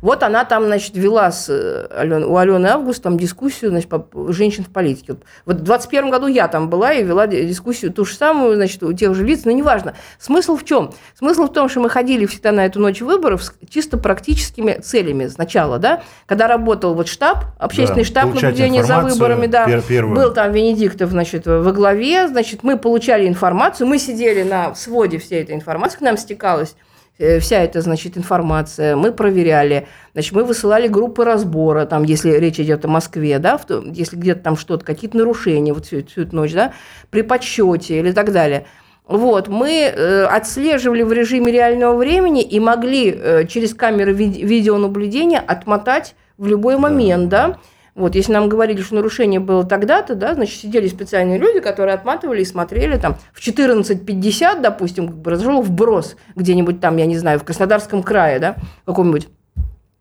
[0.04, 4.06] Вот она там, значит, вела с э, Ален, у Алены Август там дискуссию, значит, по
[4.34, 5.16] женщин в политике.
[5.46, 8.92] Вот в 21 году я там была и вела дискуссию ту же самую, значит, у
[8.92, 9.94] тех же лиц, но неважно.
[10.18, 10.92] Смысл в чем?
[11.18, 15.26] Смысл в том, что мы ходили всегда на эту ночь выборов с чисто практическими целями
[15.28, 20.34] сначала, да, когда работал вот штаб, общественный да, штаб наблюдения за выборами, да, пер был
[20.34, 25.54] там Венедиктов, значит, во главе, значит, мы получали информацию, мы сидели на своде всей этой
[25.54, 26.74] информации, к нам стекалась
[27.18, 32.84] вся эта, значит, информация, мы проверяли, значит, мы высылали группы разбора, там, если речь идет
[32.84, 33.60] о Москве, да,
[33.92, 36.72] если где-то там что-то, какие-то нарушения вот всю, всю эту ночь, да,
[37.10, 38.66] при подсчете или так далее.
[39.06, 45.40] Вот, мы э, отслеживали в режиме реального времени и могли э, через камеры ви- видеонаблюдения
[45.40, 47.58] отмотать в любой момент, да, да
[47.94, 52.42] вот, если нам говорили, что нарушение было тогда-то, да, значит, сидели специальные люди, которые отматывали
[52.42, 57.38] и смотрели там в 14.50, допустим, как бы произошел вброс где-нибудь там, я не знаю,
[57.38, 59.28] в Краснодарском крае, да, каком-нибудь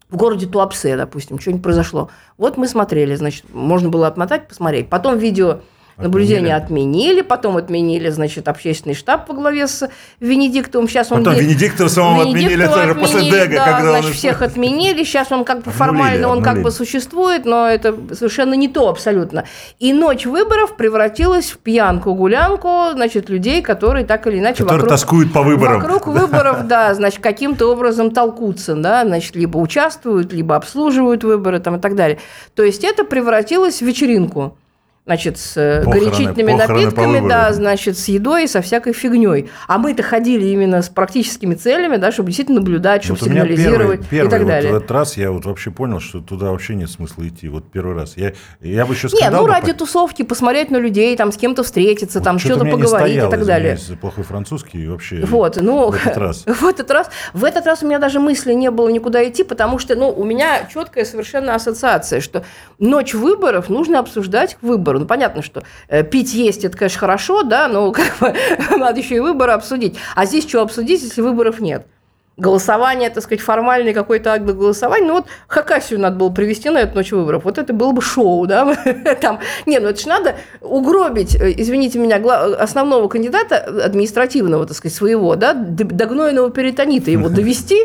[0.10, 2.10] в городе Туапсе, допустим, что-нибудь произошло.
[2.38, 4.90] Вот мы смотрели, значит, можно было отмотать, посмотреть.
[4.90, 5.62] Потом видео
[5.98, 9.88] Наблюдение отменили, потом отменили, значит, общественный штаб по главе с
[10.20, 10.88] Венедиктовым.
[10.88, 13.58] Сейчас он потом Венедиктова самого отменили, это уже после Дега.
[13.58, 14.14] Да, когда значит, он...
[14.14, 15.04] всех отменили.
[15.04, 19.46] Сейчас он как бы формально, он как бы существует, но это совершенно не то абсолютно.
[19.80, 24.64] И ночь выборов превратилась в пьянку-гулянку, значит, людей, которые так или иначе...
[24.64, 25.82] Которые вокруг, тоскуют по выборам.
[25.82, 31.76] Вокруг выборов, да, значит, каким-то образом толкутся, да, значит, либо участвуют, либо обслуживают выборы там
[31.76, 32.20] и так далее.
[32.56, 34.58] То есть это превратилось в вечеринку
[35.06, 39.50] значит, с э, похороны, горячительными похороны напитками, да, значит, с едой и со всякой фигней.
[39.68, 44.10] А мы-то ходили именно с практическими целями, да, чтобы действительно наблюдать, чтобы вот сигнализировать первый,
[44.10, 44.72] первый и так далее.
[44.72, 47.50] Вот в этот раз я вот вообще понял, что туда вообще нет смысла идти.
[47.50, 48.16] Вот первый раз.
[48.16, 49.30] Я, я бы еще сказал...
[49.30, 49.80] Нет, ну, ради по...
[49.80, 53.78] тусовки, посмотреть на людей, там, с кем-то встретиться, там, что-то поговорить стояло, и так далее.
[54.00, 56.46] плохой французский вообще вот, ну, в этот раз.
[56.64, 57.10] В этот раз.
[57.34, 60.24] В этот раз у меня даже мысли не было никуда идти, потому что, ну, у
[60.24, 62.46] меня четкая совершенно ассоциация, что
[62.80, 65.00] ночь выборов нужно обсуждать выбор выбору.
[65.00, 68.36] Ну, понятно, что э, пить, есть, это, конечно, хорошо, да, но как бы,
[68.78, 69.98] надо еще и выборы обсудить.
[70.16, 71.86] А здесь что обсудить, если выборов нет?
[72.36, 75.06] Голосование, так сказать, формальный какой-то акт голосования.
[75.06, 77.44] Ну вот Хакасию надо было привести на эту ночь выборов.
[77.44, 78.76] Вот это было бы шоу, да?
[79.22, 82.16] Там, не, ну это же надо угробить, э, извините меня,
[82.58, 87.80] основного кандидата административного, так сказать, своего, да, до гнойного перитонита его довести.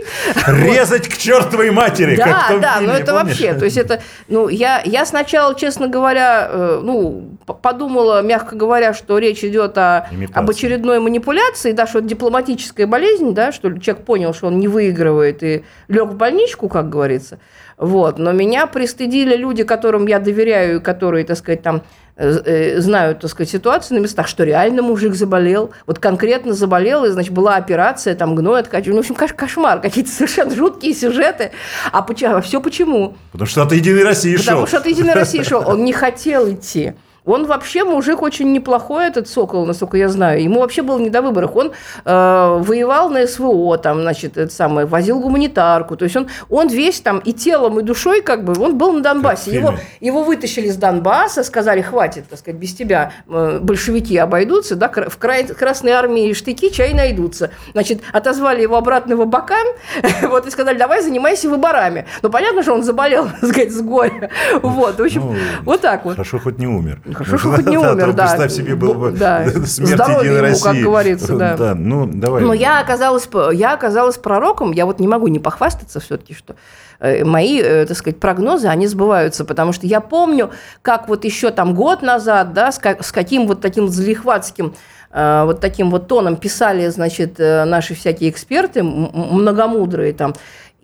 [0.46, 5.05] Резать к чертовой матери, Да, да, но это вообще, то есть это, ну, я, я
[5.05, 11.72] сначала, честно говоря, э, ну, подумала, мягко говоря, что речь идет о, об очередной манипуляции,
[11.72, 16.09] да, что это дипломатическая болезнь, да, что человек понял, что он не выигрывает и лег
[16.09, 17.39] в больничку, как говорится.
[17.76, 18.18] Вот.
[18.18, 21.82] Но меня пристыдили люди, которым я доверяю, которые, так сказать, там
[22.16, 27.05] э, э, знают, так сказать, ситуацию на местах, что реально мужик заболел, вот конкретно заболел,
[27.05, 28.97] и, значит, была операция, там, гной откачивали.
[28.97, 31.53] Ну, в общем, кошмар, какие-то совершенно жуткие сюжеты.
[31.93, 32.36] А, почему?
[32.36, 33.16] а все почему?
[33.32, 34.45] Потому что от «Единой России шел.
[34.47, 35.62] Потому что от «Единой России шел».
[35.66, 36.95] Он не хотел идти.
[37.28, 40.42] Он вообще мужик очень неплохой, этот Сокол, насколько я знаю.
[40.42, 41.54] Ему вообще было не до выборов.
[41.54, 41.72] Он
[42.04, 45.96] э, воевал на СВО, там, значит, это самое, возил гуманитарку.
[45.96, 49.02] То есть он, он весь там и телом, и душой, как бы, он был на
[49.02, 49.52] Донбассе.
[49.52, 54.88] Его, его вытащили с Донбасса, сказали, хватит, так сказать, без тебя э, большевики обойдутся, да,
[54.88, 57.50] в край, Красной армии штыки чай найдутся.
[57.72, 59.66] Значит, отозвали его обратно в Абакан,
[60.22, 62.06] вот, и сказали, давай занимайся выборами.
[62.22, 64.30] Ну, понятно, что он заболел, так сказать, с горя.
[64.62, 66.12] Вот, в общем, ну, вот так вот.
[66.14, 67.00] Хорошо, хоть не умер.
[67.18, 68.26] Хорошо, что хоть не умер, да.
[68.26, 69.48] Представь себе, был бы да.
[69.66, 70.64] смерть Единой России.
[70.64, 71.56] как говорится, да.
[71.56, 71.74] да.
[71.74, 72.42] Ну, давай.
[72.42, 76.54] Но я оказалась, я оказалась пророком, я вот не могу не похвастаться все-таки, что
[77.00, 80.50] э, мои, э, так сказать, прогнозы, они сбываются, потому что я помню,
[80.82, 84.74] как вот еще там год назад, да, с, как, с каким вот таким залихватским
[85.10, 90.34] э, вот таким вот тоном писали, значит, наши всякие эксперты, многомудрые там,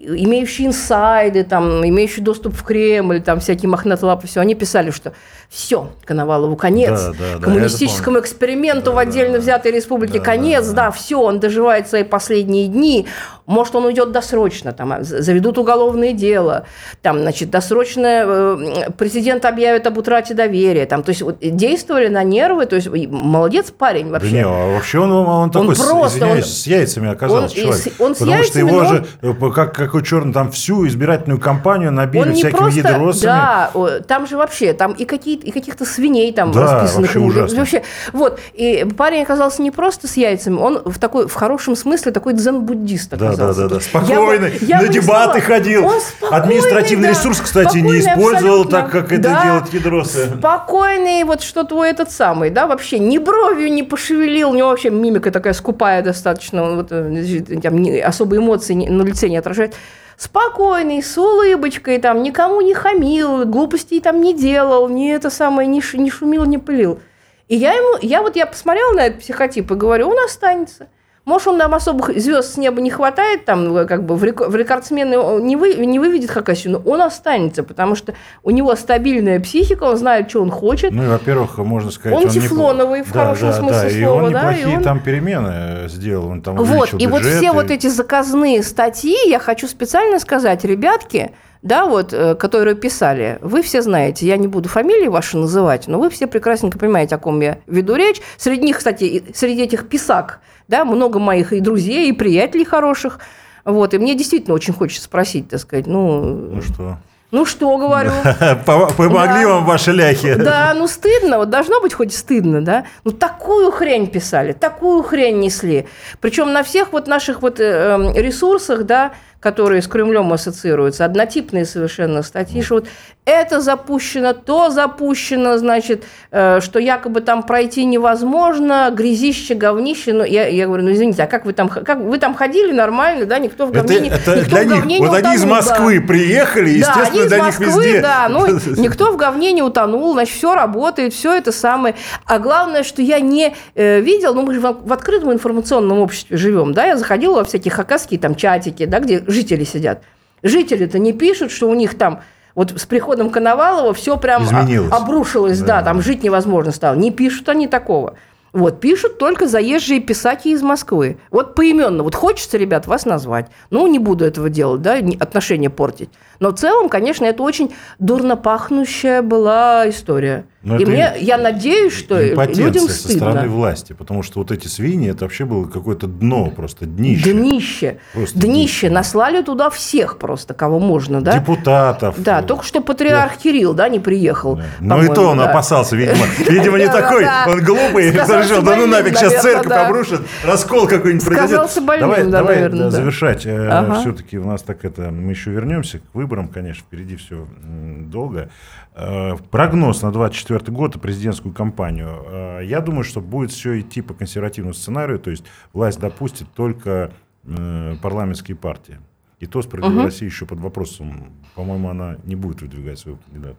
[0.05, 5.13] имеющие инсайды, там, имеющие доступ в Кремль, там, всякие мохнатые лапы, все, они писали, что
[5.49, 10.67] все, Коновалову конец, да, да, коммунистическому эксперименту да, в отдельно да, взятой республике да, конец,
[10.67, 13.07] да, да, да, все, он доживает свои последние дни,
[13.47, 16.65] может, он уйдет досрочно, там, а, заведут уголовное дело,
[17.03, 22.25] там, значит, досрочно э, президент объявит об утрате доверия, там, то есть вот, действовали на
[22.25, 24.31] нервы, то есть молодец парень вообще.
[24.31, 27.63] Да не, а вообще он, он, он такой, просто, извиняюсь, он, с яйцами оказался он,
[27.63, 27.95] человек.
[27.99, 28.89] Он с потому яйцами, что его но...
[28.89, 33.27] же, э, как, какой черный, там всю избирательную кампанию набили всякими просто, едросами.
[33.27, 33.71] Да,
[34.09, 37.15] там же вообще, там и какие и каких-то свиней там да, расписанных.
[37.15, 37.59] Вообще, ужасно.
[37.59, 37.83] вообще
[38.13, 42.33] Вот, и парень оказался не просто с яйцами, он в такой, в хорошем смысле такой
[42.33, 43.39] дзен-буддист оказался.
[43.39, 43.81] Да, да, да, да.
[43.81, 45.89] Спокойный, я, на дебаты ходил.
[46.29, 48.71] Административный да, ресурс, кстати, не использовал абсолютно.
[48.71, 50.33] так, как это да, делают ядросы.
[50.39, 54.91] Спокойный, вот что твой этот самый, да, вообще ни бровью не пошевелил, у него вообще
[54.91, 59.75] мимика такая скупая достаточно, он вот, э, там, особые эмоции на лице не отражает
[60.17, 65.83] спокойный, с улыбочкой, там, никому не хамил, глупостей там не делал, не это самое, не,
[65.95, 67.01] не шумил, не пылил.
[67.49, 70.89] И я ему, я вот я посмотрела на этот психотип и говорю, он останется.
[71.25, 75.41] Может, он нам особых звезд с неба не хватает, там, э, как бы в, рекордсмены
[75.43, 79.97] не, вы, не выведет Хакасию, но он останется, потому что у него стабильная психика, он
[79.97, 80.91] знает, что он хочет.
[80.93, 82.19] Ну, и, во-первых, можно сказать...
[82.19, 83.05] Он, он тефлоновый, не...
[83.05, 84.01] в да, хорошем да, смысле да, слова.
[84.01, 84.83] И он да, неплохие и он...
[84.83, 89.67] там перемены сделал, он там Вот, и вот все вот эти заказные статьи, я хочу
[89.67, 91.33] специально сказать, ребятки,
[91.65, 95.99] да, вот, э, которые писали, вы все знаете, я не буду фамилии ваши называть, но
[95.99, 98.21] вы все прекрасненько понимаете, о ком я веду речь.
[98.37, 103.21] Среди них, кстати, среди этих писак, да, много моих и друзей, и приятелей хороших.
[103.65, 106.21] Вот, и мне действительно очень хочется спросить, так сказать, ну...
[106.53, 106.99] Ну что?
[107.35, 108.13] Ну что, говорю.
[108.65, 109.49] Помогли да.
[109.49, 110.35] вам ваши ляхи.
[110.35, 112.85] Да, ну стыдно, вот должно быть хоть стыдно, да.
[113.03, 115.89] Ну такую хрень писали, такую хрень несли.
[116.21, 121.67] Причем на всех вот наших вот э, эм, ресурсах, да, которые с Кремлем ассоциируются, однотипные
[121.67, 122.87] совершенно статьи, что вот
[123.27, 130.15] это запущено, то запущено, значит, э, что якобы там пройти невозможно, грязище, говнище.
[130.15, 133.27] Ну, я, я говорю, ну извините, а как вы там, как вы там ходили нормально,
[133.27, 135.37] да, никто в говне, это, это никто для в говне них, не Вот утонул, они
[135.37, 136.07] из Москвы да.
[136.07, 138.01] приехали, естественно, да, они для Москвы, них везде.
[138.01, 138.47] Да, ну,
[138.79, 141.97] никто в говне не утонул, значит, все работает, все это самое.
[142.25, 146.39] А главное, что я не э, видел, ну, мы же в, в открытом информационном обществе
[146.39, 150.03] живем, да, я заходила во всякие хакасские там чатики, да, где жители сидят.
[150.43, 152.21] Жители-то не пишут, что у них там
[152.55, 154.93] вот с приходом Коновалова все прям Изменилось.
[154.93, 156.95] обрушилось, да, да, там жить невозможно стало.
[156.95, 158.15] Не пишут они такого.
[158.53, 161.19] Вот, пишут только заезжие писаки из Москвы.
[161.33, 162.05] Вот поименно.
[162.05, 163.49] Вот хочется, ребят, вас назвать.
[163.71, 166.11] Ну, не буду этого делать, да, отношения портить.
[166.39, 170.47] Но в целом, конечно, это очень дурно пахнущая была история.
[170.65, 175.11] Но и мне, я надеюсь, что людям со стороны власти, потому что вот эти свиньи,
[175.11, 177.33] это вообще было какое-то дно, просто днище.
[177.33, 177.99] Днище.
[178.15, 178.55] Просто днище.
[178.55, 178.91] днище.
[178.91, 181.39] Наслали туда всех просто, кого можно, да?
[181.39, 182.15] Депутатов.
[182.19, 183.41] Да, только что патриарх да.
[183.43, 184.57] Кирилл, да, не приехал.
[184.57, 184.65] Да.
[184.81, 185.51] Ну и то он да.
[185.51, 186.25] опасался, видимо.
[186.49, 191.71] Видимо, не такой, он глупый, решил, да ну нафиг, сейчас церковь обрушит, раскол какой-нибудь произойдет.
[192.01, 193.45] Давай, давай завершать.
[193.45, 198.51] Э, Все-таки у нас так это, мы еще вернемся к выборам, конечно, впереди все долго.
[198.97, 200.13] Э, прогноз на
[200.59, 202.25] 2024 год и президентскую кампанию.
[202.27, 207.13] Э, я думаю, что будет все идти по консервативному сценарию, то есть власть допустит только
[207.45, 208.99] э, парламентские партии.
[209.41, 210.07] И то справедливая угу.
[210.07, 211.33] Россия еще под вопросом.
[211.55, 213.59] По-моему, она не будет выдвигать своего кандидата.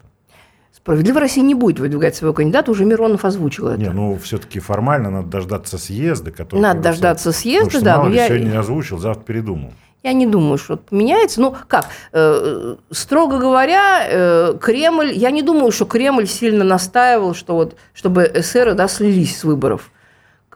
[0.72, 3.82] Справедливая Россия не будет выдвигать своего кандидата, уже Миронов озвучил это.
[3.82, 6.60] Не, ну все-таки формально надо дождаться съезда, который...
[6.60, 7.98] Надо дождаться съезда, да.
[7.98, 8.28] Мало но я...
[8.28, 9.72] сегодня не озвучил, завтра передумал.
[10.06, 11.42] Я не думаю, что поменяется.
[11.42, 17.56] Ну, как, э, строго говоря, э, Кремль, я не думаю, что Кремль сильно настаивал, что
[17.56, 19.90] вот, чтобы эсеры да, слились с выборов.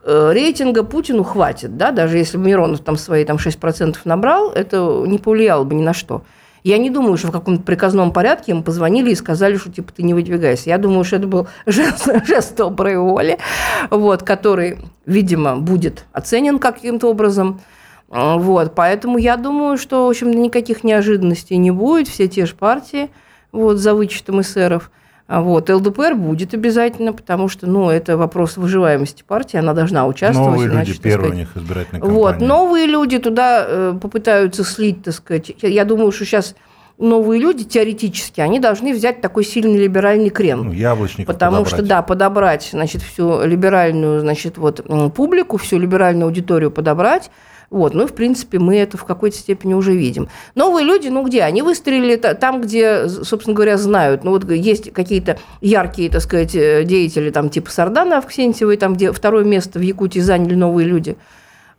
[0.04, 5.02] Э, рейтинга Путину хватит, да, даже если бы Миронов там свои там, 6% набрал, это
[5.08, 6.22] не повлияло бы ни на что.
[6.62, 10.04] Я не думаю, что в каком-то приказном порядке им позвонили и сказали, что типа ты
[10.04, 10.70] не выдвигайся.
[10.70, 13.36] Я думаю, что это был жест, жест доброй воли,
[13.90, 17.60] вот, который, видимо, будет оценен каким-то образом.
[18.10, 23.08] Вот, поэтому я думаю, что, в общем, никаких неожиданностей не будет, все те же партии,
[23.52, 24.90] вот, за вычетом эсеров.
[25.28, 30.54] Вот, ЛДПР будет обязательно, потому что, ну, это вопрос выживаемости партии, она должна участвовать.
[30.54, 32.20] Новые иначе, люди, первые у них избирательная кампания.
[32.20, 35.52] Вот, новые люди туда э, попытаются слить, так сказать.
[35.62, 36.56] Я думаю, что сейчас
[37.00, 40.64] новые люди теоретически, они должны взять такой сильный либеральный крен.
[40.64, 41.74] Ну, яблочников Потому подобрать.
[41.74, 44.84] что, да, подобрать, значит, всю либеральную, значит, вот,
[45.14, 47.30] публику, всю либеральную аудиторию подобрать,
[47.70, 50.28] вот, ну, в принципе, мы это в какой-то степени уже видим.
[50.56, 51.42] Новые люди, ну, где?
[51.42, 54.24] Они выстрелили там, где, собственно говоря, знают.
[54.24, 59.12] Ну, вот есть какие-то яркие, так сказать, э, деятели, там, типа Сардана Авксентьевой, там, где
[59.12, 61.16] второе место в Якутии заняли новые люди.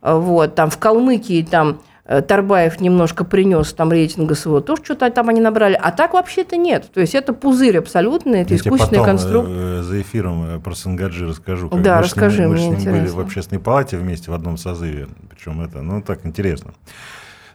[0.00, 5.28] Вот, там, в Калмыкии, там, Э, Тарбаев немножко принес там рейтинга своего, тоже что-то там
[5.28, 5.78] они набрали.
[5.80, 6.90] А так вообще-то нет.
[6.92, 9.48] То есть это пузырь абсолютно, это Я искусственный конструкт.
[9.50, 11.68] Э, за эфиром э, про Сангаджи расскажу.
[11.68, 14.56] Да, мы расскажи, ним, мне Мы с ним были в общественной палате вместе в одном
[14.56, 15.06] созыве.
[15.30, 16.72] Причем это, ну, так интересно.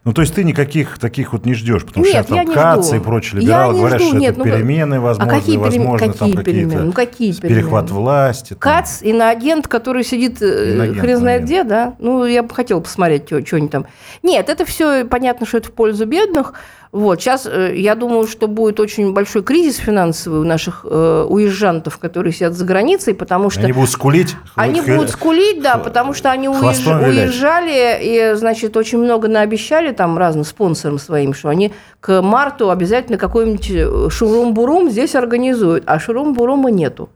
[0.08, 3.00] Ну, то есть ты никаких таких вот не ждешь, потому нет, что там КАЦ и
[3.00, 6.44] прочие либералы говорят, жду, что нет, это ну, перемены возможны, а какие возможно какие там
[6.46, 8.54] какие-то ну, какие перехват власти.
[8.54, 8.60] Там.
[8.60, 11.96] КАЦ, иноагент, который сидит э, иноагент, хрен знает где, да?
[12.00, 13.86] Ну, я бы хотела посмотреть, что они там.
[14.24, 16.54] Нет, это все понятно, что это в пользу бедных,
[16.92, 17.22] вот.
[17.22, 22.34] Сейчас э, я думаю, что будет очень большой кризис финансовый у наших э, уезжантов, которые
[22.34, 23.62] сидят за границей, потому что...
[23.62, 24.36] Они будут скулить?
[24.56, 24.96] Они х...
[24.96, 26.88] будут скулить, да, потому что они уезж...
[26.88, 33.18] уезжали и, значит, очень много наобещали там разным спонсорам своим, что они к марту обязательно
[33.18, 37.10] какой-нибудь э, шурум-бурум здесь организуют, а шурум-бурума нету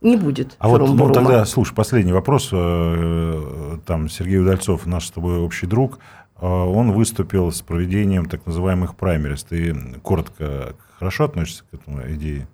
[0.00, 0.56] не будет.
[0.58, 2.48] А вот ну, тогда, слушай, последний вопрос.
[2.48, 6.00] Там Сергей Удальцов, наш с тобой общий друг,
[6.48, 9.44] он выступил с проведением так называемых праймерис.
[9.44, 12.48] Ты коротко хорошо относишься к этому идее,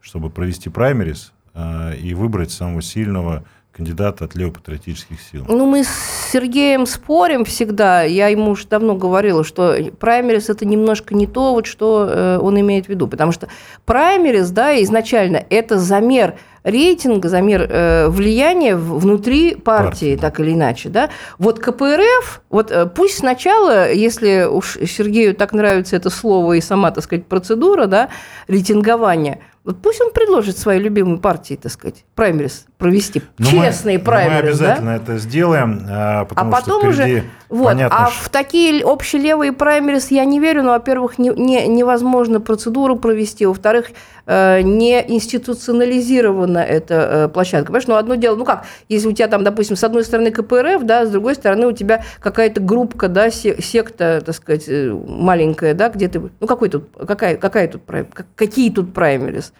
[0.00, 3.44] чтобы провести праймерис а, и выбрать самого сильного
[3.80, 5.46] кандидата от левопатриотических сил?
[5.48, 5.88] Ну, мы с
[6.30, 8.02] Сергеем спорим всегда.
[8.02, 12.60] Я ему уже давно говорила, что праймерис– это немножко не то, вот, что э, он
[12.60, 13.08] имеет в виду.
[13.08, 13.48] Потому что
[13.86, 20.88] праймерис, да, изначально это замер– рейтинг, замер э, влияния внутри партии, партии, так или иначе.
[20.88, 21.10] Да?
[21.38, 26.90] Вот КПРФ, вот э, пусть сначала, если уж Сергею так нравится это слово и сама,
[26.90, 28.10] так сказать, процедура да,
[28.46, 33.22] рейтингования, вот пусть он предложит своей любимой партии, так сказать, праймерис провести.
[33.38, 34.42] Но ну, Честные мы, праймерис.
[34.42, 35.04] Мы обязательно да?
[35.04, 38.24] это сделаем, а, потому а потом что впереди уже, вот, понятно, А что...
[38.24, 43.90] в такие общелевые праймерис я не верю, но, во-первых, не, не, невозможно процедуру провести, во-вторых,
[44.26, 47.66] э, не институционализирована эта э, площадка.
[47.66, 50.82] Понимаешь, ну одно дело, ну как, если у тебя там, допустим, с одной стороны КПРФ,
[50.84, 55.90] да, с другой стороны у тебя какая-то группка, да, секта, так сказать, э, маленькая, да,
[55.90, 57.82] где ты, ну какой тут, какая, какая тут,
[58.34, 59.52] какие тут праймерис?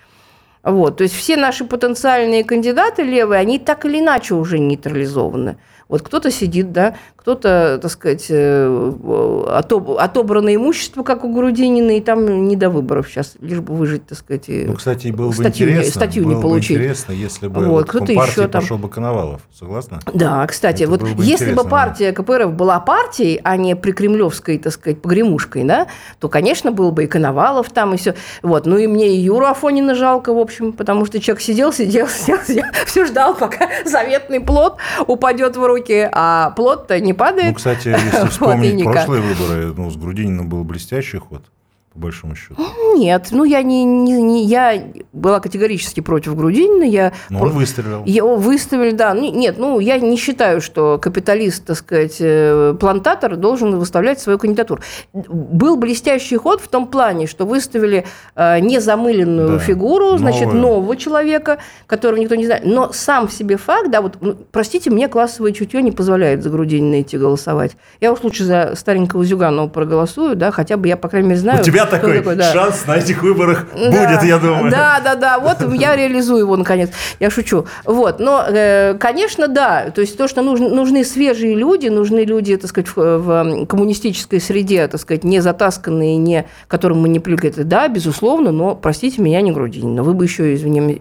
[0.62, 5.56] Вот, то есть все наши потенциальные кандидаты левые, они так или иначе уже нейтрализованы.
[5.88, 8.92] Вот кто-то сидит, да, кто-то, так сказать, э,
[9.98, 14.18] отобранное имущество, как у Грудинина, и там не до выборов сейчас, лишь бы выжить, так
[14.18, 14.46] сказать.
[14.48, 16.76] Ну, кстати, было статью, бы интересно, статью было не получить.
[16.76, 18.62] Бы интересно, если бы вот, кто-то еще там...
[18.62, 20.00] пошел бы Коновалов, согласна?
[20.12, 24.72] Да, кстати, Это вот бы если бы партия КПРФ была партией, а не прикремлевской, так
[24.72, 28.14] сказать, погремушкой, да, то, конечно, был бы и Коновалов там, и все.
[28.42, 32.08] Вот, ну и мне и Юру Афонина жалко, в общем, потому что человек сидел, сидел,
[32.08, 37.50] сидел, сидел все ждал, пока заветный плод упадет в руки, а плод-то не падает.
[37.50, 41.44] Ну, кстати, если вспомнить прошлые выборы, ну, с Грудининым был блестящий ход
[42.00, 42.56] большому счету?
[42.96, 44.82] Нет, ну я не, не, не я
[45.12, 46.84] была категорически против Грудинина.
[46.84, 48.04] Я Но он выстрелил.
[48.04, 49.14] Его выставили, да.
[49.14, 54.38] Ну, нет, ну я не считаю, что капиталист, так сказать, э, плантатор должен выставлять свою
[54.38, 54.82] кандидатуру.
[55.12, 59.58] Был блестящий ход в том плане, что выставили э, незамыленную да.
[59.58, 60.60] фигуру, значит, Новую.
[60.60, 62.64] нового человека, которого никто не знает.
[62.64, 66.50] Но сам в себе факт, да, вот, ну, простите, мне классовое чутье не позволяет за
[66.50, 67.76] Грудинина идти голосовать.
[68.00, 71.60] Я уж лучше за старенького Зюганова проголосую, да, хотя бы я, по крайней мере, знаю.
[71.60, 72.52] У тебя такой, такой да.
[72.52, 74.70] шанс на этих выборах да, будет, я думаю.
[74.70, 75.38] Да, да, да.
[75.38, 76.90] Вот я реализую его наконец.
[77.18, 77.66] Я шучу.
[77.84, 78.20] Вот.
[78.20, 79.90] Но, э, конечно, да.
[79.90, 84.40] То есть то, что нужны, нужны свежие люди, нужны люди, так сказать, в, в коммунистической
[84.40, 87.50] среде, так сказать, не затасканные, не которым мы не привыкли.
[87.62, 89.94] Да, безусловно, но, простите меня, не Грудинин.
[89.94, 91.00] Но вы бы еще, извини,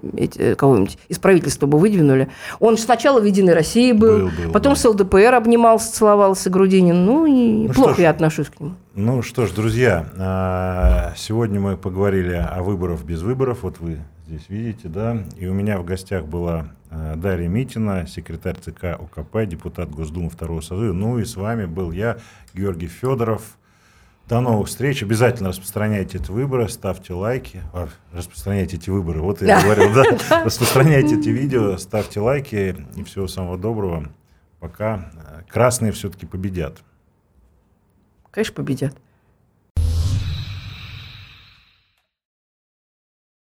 [0.57, 2.29] кого-нибудь из правительства бы выдвинули.
[2.59, 4.79] Он сначала в «Единой России» был, был, был потом был.
[4.79, 7.05] с ЛДПР обнимался, целовался Грудинин.
[7.05, 8.75] Ну, и ну, плохо я отношусь к нему.
[8.95, 13.61] Ну что ж, друзья, а, сегодня мы поговорили о выборах без выборов.
[13.61, 15.25] Вот вы здесь видите, да.
[15.37, 20.61] И у меня в гостях была а, Дарья Митина, секретарь ЦК ОКП, депутат Госдумы второго
[20.61, 20.91] созыва.
[20.93, 22.17] Ну и с вами был я,
[22.55, 23.43] Георгий Федоров.
[24.27, 25.03] До новых встреч.
[25.03, 27.61] Обязательно распространяйте эти выборы, ставьте лайки.
[27.73, 29.21] А, распространяйте эти выборы.
[29.21, 29.93] Вот я говорил,
[30.29, 30.43] да.
[30.43, 32.75] Распространяйте эти видео, ставьте лайки.
[32.95, 34.09] И всего самого доброго.
[34.59, 35.11] Пока
[35.47, 36.81] красные все-таки победят.
[38.31, 38.95] Конечно, победят.